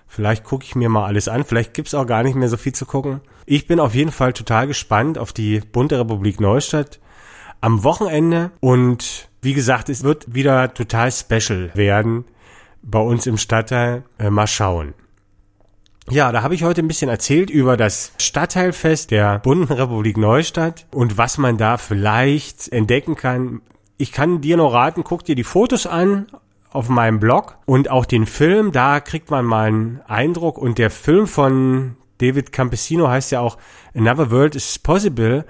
Vielleicht 0.08 0.44
gucke 0.44 0.64
ich 0.64 0.76
mir 0.76 0.88
mal 0.88 1.06
alles 1.06 1.28
an. 1.28 1.44
Vielleicht 1.44 1.74
gibt's 1.74 1.94
auch 1.94 2.08
gar 2.08 2.24
nicht 2.24 2.36
mehr 2.36 2.48
so 2.48 2.58
viel 2.58 2.74
zu 2.74 2.86
gucken. 2.86 3.22
Ich 3.46 3.68
bin 3.68 3.80
auf 3.80 3.94
jeden 3.96 4.12
Fall 4.12 4.34
total 4.34 4.68
gespannt 4.68 5.18
auf 5.18 5.34
die 5.34 5.60
Bunte 5.60 6.00
Republik 6.00 6.40
Neustadt 6.40 7.00
am 7.66 7.84
Wochenende 7.84 8.52
und 8.60 9.28
wie 9.42 9.56
gesagt, 9.56 9.90
es 9.90 10.04
wird 10.04 10.36
wieder 10.36 10.72
total 10.76 11.12
special 11.12 11.72
werden 11.74 12.26
bei 12.84 13.00
uns 13.00 13.26
im 13.26 13.40
Stadtteil. 13.40 14.04
Äh, 14.20 14.30
mal 14.30 14.46
schauen. 14.46 14.94
Ja, 16.08 16.32
da 16.32 16.44
habe 16.44 16.54
ich 16.54 16.64
heute 16.64 16.84
ein 16.84 16.88
bisschen 16.88 17.10
erzählt 17.10 17.50
über 17.50 17.76
das 17.76 18.12
Stadtteilfest 18.20 19.10
der 19.10 19.40
Bunten 19.40 19.74
Republik 19.74 20.16
Neustadt 20.16 20.86
und 20.94 21.18
was 21.18 21.40
man 21.40 21.58
da 21.58 21.78
vielleicht 21.78 22.72
entdecken 22.72 23.16
kann. 23.16 23.62
Ich 23.98 24.12
kann 24.12 24.42
dir 24.42 24.58
nur 24.58 24.72
raten, 24.72 25.04
guck 25.04 25.26
dir 25.26 25.34
die 25.34 25.44
Fotos 25.44 25.88
an 25.88 26.28
auf 26.70 26.88
meinem 26.90 27.20
Blog 27.20 27.58
und 27.66 27.90
auch 27.90 28.06
den 28.06 28.28
Film, 28.28 28.74
da 28.74 29.00
kriegt 29.00 29.32
man 29.32 29.44
mal 29.44 29.70
einen 29.70 30.02
Eindruck 30.06 30.60
und 30.60 30.78
der 30.78 30.92
Film 30.92 31.26
von 31.26 31.98
David 32.20 32.52
Campesino 32.52 33.08
heißt 33.08 33.32
ja 33.32 33.40
auch 33.40 33.58
Another 33.96 34.30
World 34.30 34.54
is 34.54 34.78
Possible 34.78 35.46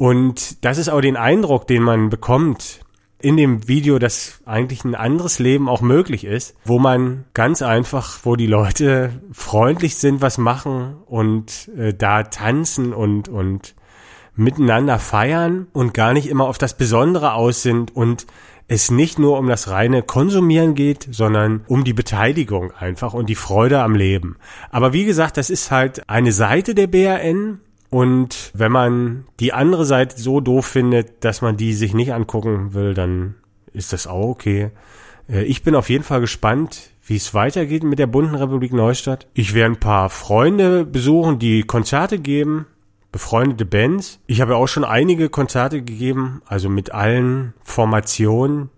und 0.00 0.64
das 0.64 0.78
ist 0.78 0.88
auch 0.88 1.02
den 1.02 1.18
Eindruck, 1.18 1.66
den 1.66 1.82
man 1.82 2.08
bekommt 2.08 2.80
in 3.18 3.36
dem 3.36 3.68
Video, 3.68 3.98
dass 3.98 4.40
eigentlich 4.46 4.82
ein 4.82 4.94
anderes 4.94 5.38
Leben 5.38 5.68
auch 5.68 5.82
möglich 5.82 6.24
ist, 6.24 6.56
wo 6.64 6.78
man 6.78 7.26
ganz 7.34 7.60
einfach, 7.60 8.20
wo 8.22 8.34
die 8.34 8.46
Leute 8.46 9.20
freundlich 9.30 9.96
sind, 9.96 10.22
was 10.22 10.38
machen 10.38 10.94
und 11.04 11.68
äh, 11.76 11.92
da 11.92 12.22
tanzen 12.22 12.94
und 12.94 13.28
und 13.28 13.74
miteinander 14.34 14.98
feiern 14.98 15.66
und 15.74 15.92
gar 15.92 16.14
nicht 16.14 16.30
immer 16.30 16.46
auf 16.46 16.56
das 16.56 16.78
Besondere 16.78 17.34
aus 17.34 17.60
sind 17.60 17.94
und 17.94 18.26
es 18.68 18.90
nicht 18.90 19.18
nur 19.18 19.38
um 19.38 19.48
das 19.48 19.68
reine 19.68 20.02
Konsumieren 20.02 20.74
geht, 20.74 21.08
sondern 21.10 21.62
um 21.66 21.84
die 21.84 21.92
Beteiligung 21.92 22.72
einfach 22.72 23.12
und 23.12 23.28
die 23.28 23.34
Freude 23.34 23.82
am 23.82 23.94
Leben. 23.94 24.38
Aber 24.70 24.94
wie 24.94 25.04
gesagt, 25.04 25.36
das 25.36 25.50
ist 25.50 25.70
halt 25.70 26.08
eine 26.08 26.32
Seite 26.32 26.74
der 26.74 26.86
BRN 26.86 27.60
Und 27.90 28.52
wenn 28.54 28.70
man 28.70 29.24
die 29.40 29.52
andere 29.52 29.84
Seite 29.84 30.18
so 30.18 30.40
doof 30.40 30.66
findet, 30.66 31.24
dass 31.24 31.42
man 31.42 31.56
die 31.56 31.74
sich 31.74 31.92
nicht 31.92 32.14
angucken 32.14 32.72
will, 32.72 32.94
dann 32.94 33.34
ist 33.72 33.92
das 33.92 34.06
auch 34.06 34.28
okay. 34.28 34.70
Äh, 35.28 35.42
ich 35.42 35.62
bin 35.62 35.74
auf 35.74 35.90
jeden 35.90 36.04
Fall 36.04 36.20
gespannt, 36.20 36.90
wie 37.04 37.16
es 37.16 37.34
weitergeht 37.34 37.82
mit 37.82 37.98
der 37.98 38.06
bunten 38.06 38.36
Republik 38.36 38.72
Neustadt. 38.72 39.26
Ich 39.34 39.54
werde 39.54 39.74
ein 39.74 39.80
paar 39.80 40.08
Freunde 40.08 40.84
besuchen, 40.84 41.40
die 41.40 41.62
Konzerte 41.64 42.20
geben, 42.20 42.66
befreundete 43.10 43.64
Bands. 43.64 44.20
Ich 44.26 44.40
habe 44.40 44.54
auch 44.54 44.68
schon 44.68 44.84
einige 44.84 45.28
Konzerte 45.28 45.82
gegeben, 45.82 46.42
also 46.46 46.68
mit 46.68 46.92
allen 46.92 47.54
Formationen. 47.62 48.70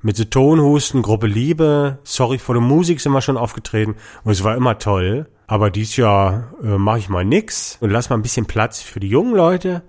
Mit 0.00 0.16
The 0.16 0.26
Tonhusten, 0.26 1.00
Gruppe 1.00 1.26
Liebe, 1.26 1.98
Sorry 2.04 2.36
for 2.36 2.54
the 2.54 2.60
Music 2.60 3.00
sind 3.00 3.12
wir 3.12 3.22
schon 3.22 3.38
aufgetreten 3.38 3.94
und 4.22 4.32
es 4.32 4.44
war 4.44 4.54
immer 4.54 4.78
toll. 4.78 5.28
Aber 5.46 5.70
dieses 5.70 5.96
Jahr 5.96 6.54
äh, 6.62 6.78
mache 6.78 6.98
ich 6.98 7.08
mal 7.08 7.24
nix 7.24 7.76
und 7.80 7.90
lass 7.90 8.10
mal 8.10 8.16
ein 8.16 8.22
bisschen 8.22 8.46
Platz 8.46 8.80
für 8.80 9.00
die 9.00 9.08
jungen 9.08 9.34
Leute. 9.34 9.82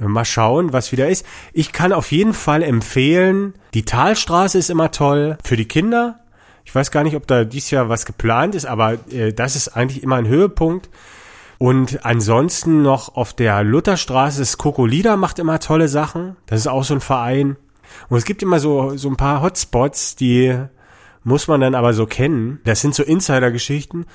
Äh, 0.00 0.06
mal 0.06 0.24
schauen, 0.24 0.72
was 0.72 0.92
wieder 0.92 1.08
ist. 1.08 1.26
Ich 1.52 1.72
kann 1.72 1.92
auf 1.92 2.12
jeden 2.12 2.34
Fall 2.34 2.62
empfehlen, 2.62 3.54
die 3.74 3.84
Talstraße 3.84 4.58
ist 4.58 4.70
immer 4.70 4.90
toll 4.90 5.38
für 5.44 5.56
die 5.56 5.66
Kinder. 5.66 6.20
Ich 6.64 6.74
weiß 6.74 6.90
gar 6.90 7.02
nicht, 7.02 7.16
ob 7.16 7.26
da 7.26 7.44
dieses 7.44 7.70
Jahr 7.70 7.88
was 7.88 8.06
geplant 8.06 8.54
ist, 8.54 8.66
aber 8.66 8.98
äh, 9.10 9.32
das 9.32 9.56
ist 9.56 9.68
eigentlich 9.68 10.02
immer 10.02 10.16
ein 10.16 10.28
Höhepunkt. 10.28 10.88
Und 11.58 12.04
ansonsten 12.04 12.82
noch 12.82 13.14
auf 13.14 13.34
der 13.34 13.62
Lutherstraße, 13.62 14.40
das 14.40 14.58
Kokolida 14.58 15.16
macht 15.16 15.38
immer 15.38 15.60
tolle 15.60 15.86
Sachen. 15.86 16.36
Das 16.46 16.58
ist 16.58 16.66
auch 16.66 16.82
so 16.82 16.94
ein 16.94 17.00
Verein. 17.00 17.56
Und 18.08 18.18
es 18.18 18.24
gibt 18.24 18.42
immer 18.42 18.58
so, 18.58 18.96
so 18.96 19.08
ein 19.08 19.16
paar 19.16 19.42
Hotspots, 19.42 20.16
die 20.16 20.56
muss 21.22 21.46
man 21.46 21.60
dann 21.60 21.76
aber 21.76 21.92
so 21.92 22.06
kennen. 22.06 22.60
Das 22.64 22.80
sind 22.80 22.96
so 22.96 23.04
Insider-Geschichten. 23.04 24.06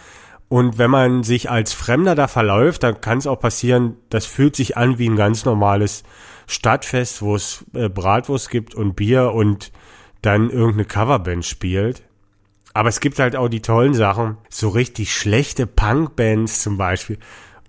Und 0.49 0.77
wenn 0.77 0.89
man 0.89 1.23
sich 1.23 1.49
als 1.49 1.73
Fremder 1.73 2.15
da 2.15 2.27
verläuft, 2.27 2.83
dann 2.83 3.01
kann 3.01 3.17
es 3.17 3.27
auch 3.27 3.39
passieren, 3.39 3.97
das 4.10 4.25
fühlt 4.25 4.55
sich 4.55 4.77
an 4.77 4.97
wie 4.97 5.10
ein 5.10 5.17
ganz 5.17 5.43
normales 5.43 6.03
Stadtfest, 6.47 7.21
wo 7.21 7.36
es 7.36 7.65
äh, 7.73 7.89
Bratwurst 7.89 8.49
gibt 8.49 8.73
und 8.73 8.95
Bier 8.95 9.33
und 9.33 9.71
dann 10.21 10.49
irgendeine 10.49 10.86
Coverband 10.86 11.45
spielt. 11.45 12.03
Aber 12.73 12.89
es 12.89 12.99
gibt 12.99 13.19
halt 13.19 13.36
auch 13.36 13.49
die 13.49 13.62
tollen 13.62 13.93
Sachen, 13.93 14.38
so 14.49 14.69
richtig 14.69 15.13
schlechte 15.13 15.67
Punkbands 15.67 16.62
zum 16.62 16.77
Beispiel. 16.77 17.17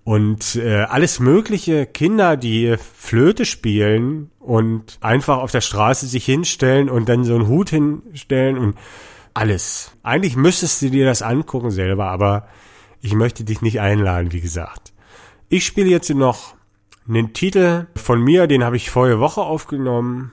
Und 0.05 0.55
äh, 0.55 0.83
alles 0.83 1.19
mögliche 1.19 1.85
Kinder, 1.85 2.37
die 2.37 2.77
Flöte 2.95 3.45
spielen 3.45 4.31
und 4.39 4.97
einfach 5.01 5.39
auf 5.39 5.51
der 5.51 5.61
Straße 5.61 6.07
sich 6.07 6.25
hinstellen 6.25 6.89
und 6.89 7.09
dann 7.09 7.25
so 7.25 7.35
einen 7.35 7.47
Hut 7.47 7.71
hinstellen 7.71 8.57
und 8.57 8.75
alles. 9.33 9.91
Eigentlich 10.01 10.35
müsstest 10.35 10.81
du 10.81 10.89
dir 10.89 11.05
das 11.05 11.21
angucken 11.21 11.71
selber, 11.71 12.05
aber 12.05 12.47
ich 13.01 13.13
möchte 13.13 13.43
dich 13.43 13.61
nicht 13.61 13.79
einladen, 13.79 14.31
wie 14.31 14.41
gesagt. 14.41 14.93
Ich 15.47 15.65
spiele 15.65 15.89
jetzt 15.89 16.09
noch 16.09 16.53
einen 17.07 17.33
Titel 17.33 17.87
von 17.95 18.21
mir, 18.21 18.47
den 18.47 18.63
habe 18.63 18.75
ich 18.75 18.89
vorige 18.89 19.19
Woche 19.19 19.41
aufgenommen. 19.41 20.31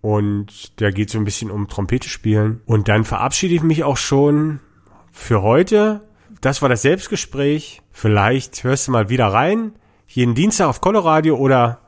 Und 0.00 0.80
da 0.80 0.90
geht 0.90 1.10
so 1.10 1.18
ein 1.18 1.24
bisschen 1.24 1.50
um 1.50 1.68
Trompete 1.68 2.08
spielen. 2.08 2.60
Und 2.66 2.88
dann 2.88 3.04
verabschiede 3.04 3.54
ich 3.54 3.62
mich 3.62 3.84
auch 3.84 3.96
schon 3.96 4.60
für 5.10 5.42
heute. 5.42 6.02
Das 6.40 6.62
war 6.62 6.68
das 6.68 6.82
Selbstgespräch. 6.82 7.82
Vielleicht 7.90 8.62
hörst 8.62 8.86
du 8.86 8.92
mal 8.92 9.08
wieder 9.08 9.26
rein. 9.26 9.72
Jeden 10.06 10.34
Dienstag 10.34 10.68
auf 10.68 10.80
Coloradio 10.80 11.36
oder 11.36 11.80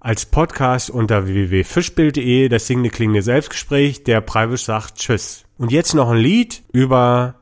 als 0.00 0.26
Podcast 0.26 0.90
unter 0.90 1.26
www.fischbild.de. 1.26 2.48
Das 2.48 2.66
singende 2.66 2.90
klingende 2.90 3.22
Selbstgespräch. 3.22 4.04
Der 4.04 4.20
Preibisch 4.20 4.64
sagt 4.64 4.96
Tschüss. 4.96 5.44
Und 5.56 5.72
jetzt 5.72 5.94
noch 5.94 6.10
ein 6.10 6.18
Lied 6.18 6.62
über 6.72 7.34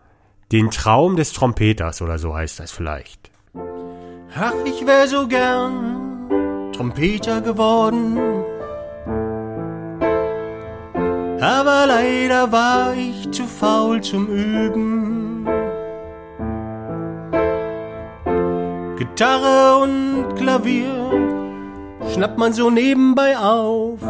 den 0.52 0.70
Traum 0.70 1.16
des 1.16 1.32
Trompeters 1.32 2.02
oder 2.02 2.18
so 2.18 2.34
heißt 2.34 2.60
das 2.60 2.72
vielleicht. 2.72 3.30
Ach, 4.34 4.54
ich 4.64 4.86
wär 4.86 5.08
so 5.08 5.26
gern 5.26 6.72
Trompeter 6.72 7.40
geworden 7.40 8.18
aber 11.40 11.86
leider 11.86 12.50
war 12.50 12.94
ich 12.94 13.30
zu 13.30 13.44
faul 13.44 14.00
zum 14.00 14.26
Üben. 14.28 15.46
Gitarre 18.96 19.82
und 19.82 20.34
Klavier 20.36 21.10
schnappt 22.12 22.38
man 22.38 22.52
so 22.52 22.70
nebenbei 22.70 23.36
auf. 23.36 24.00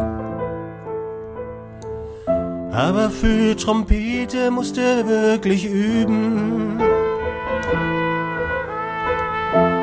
Aber 2.77 3.09
für 3.09 3.57
Trompete 3.57 4.51
musste 4.51 5.07
wirklich 5.07 5.65
üben. 5.65 6.79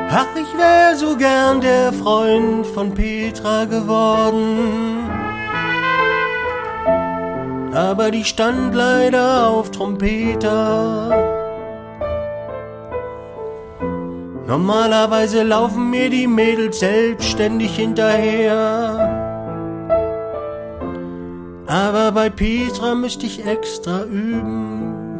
Ach, 0.09 0.27
ich 0.35 0.57
wär 0.57 0.95
so 0.95 1.17
gern 1.17 1.59
der 1.59 1.91
Freund 1.91 2.65
von 2.67 2.93
Petra 2.93 3.65
geworden 3.65 4.95
aber 7.75 8.09
die 8.09 8.23
stand 8.23 8.73
leider 8.73 9.49
auf 9.49 9.69
Trompeter. 9.71 11.11
Normalerweise 14.47 15.43
laufen 15.43 15.89
mir 15.89 16.09
die 16.09 16.27
Mädels 16.27 16.79
selbstständig 16.79 17.75
hinterher. 17.75 19.04
Aber 21.75 22.13
bei 22.13 22.29
Petra 22.29 22.95
müsste 22.95 23.25
ich 23.25 23.45
extra 23.45 24.03
üben. 24.05 25.19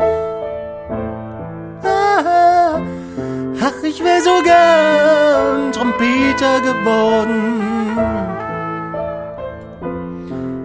Ach, 3.67 3.83
ich 3.83 4.01
wär 4.01 4.21
so 4.21 4.41
gern 4.41 5.73
Trompeter 5.73 6.61
geworden. 6.61 7.97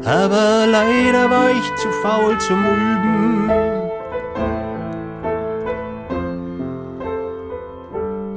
Aber 0.05 0.67
leider 0.69 1.29
war 1.29 1.51
ich 1.51 1.75
zu 1.75 1.89
faul 2.03 2.39
zum 2.39 2.65
Üben. 2.65 3.51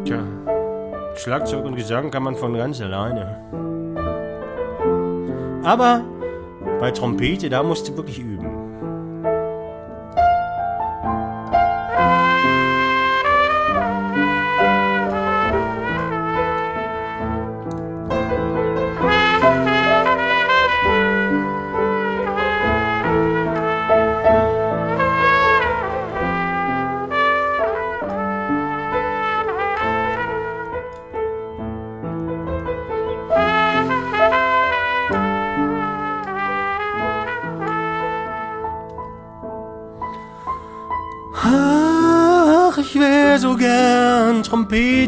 Tja, 0.05 0.23
Schlagzeug 1.17 1.65
und 1.65 1.75
Gesang 1.75 2.09
kann 2.09 2.23
man 2.23 2.35
von 2.35 2.55
ganz 2.55 2.81
alleine. 2.81 3.37
Aber 5.63 6.01
bei 6.83 6.91
Trompete, 6.91 7.49
da 7.49 7.63
musst 7.63 7.87
du 7.87 7.95
wirklich 7.95 8.19
üben. 8.19 8.32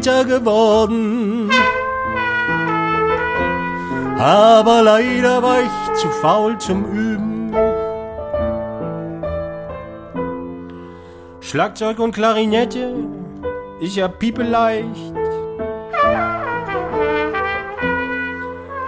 Trompeter 0.06 0.24
geworden. 0.24 1.50
Aber 4.18 4.82
leider 4.82 5.42
war 5.42 5.60
ich 5.60 5.94
zu 5.94 6.08
faul 6.08 6.56
zum 6.58 6.84
Üben. 6.84 7.52
Schlagzeug 11.40 11.98
und 11.98 12.12
Klarinette 12.12 12.94
ist 13.80 13.96
ja 13.96 14.08
piepeleicht. 14.08 15.14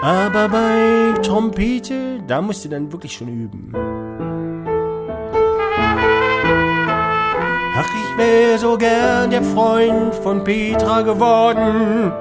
Aber 0.00 0.48
bei 0.48 1.20
Trompete, 1.22 2.20
da 2.26 2.40
musst 2.40 2.64
du 2.64 2.68
dann 2.68 2.90
wirklich 2.92 3.12
schon 3.12 3.28
üben. 3.28 3.72
Wär 8.18 8.58
so 8.58 8.76
gern 8.76 9.30
der 9.30 9.42
Freund 9.42 10.14
von 10.14 10.44
Petra 10.44 11.02
geworden. 11.02 12.12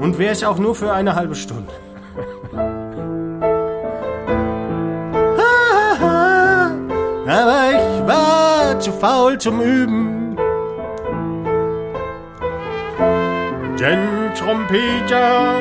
Und 0.00 0.18
wär's 0.18 0.42
auch 0.42 0.58
nur 0.58 0.74
für 0.74 0.92
eine 0.92 1.14
halbe 1.14 1.34
Stunde. 1.34 1.72
Aber 7.26 7.70
ich 7.70 8.06
war 8.06 8.80
zu 8.80 8.92
faul 8.92 9.38
zum 9.38 9.60
Üben. 9.60 10.36
Denn 13.78 14.32
Trompeter 14.34 15.54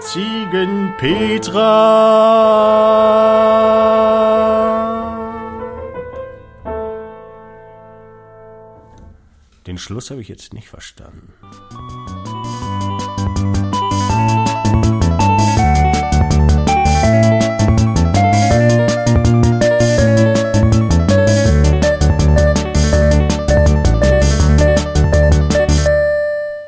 Ziegen 0.00 0.94
Den 9.70 9.78
Schluss 9.78 10.10
habe 10.10 10.20
ich 10.20 10.26
jetzt 10.26 10.52
nicht 10.52 10.68
verstanden. 10.68 11.32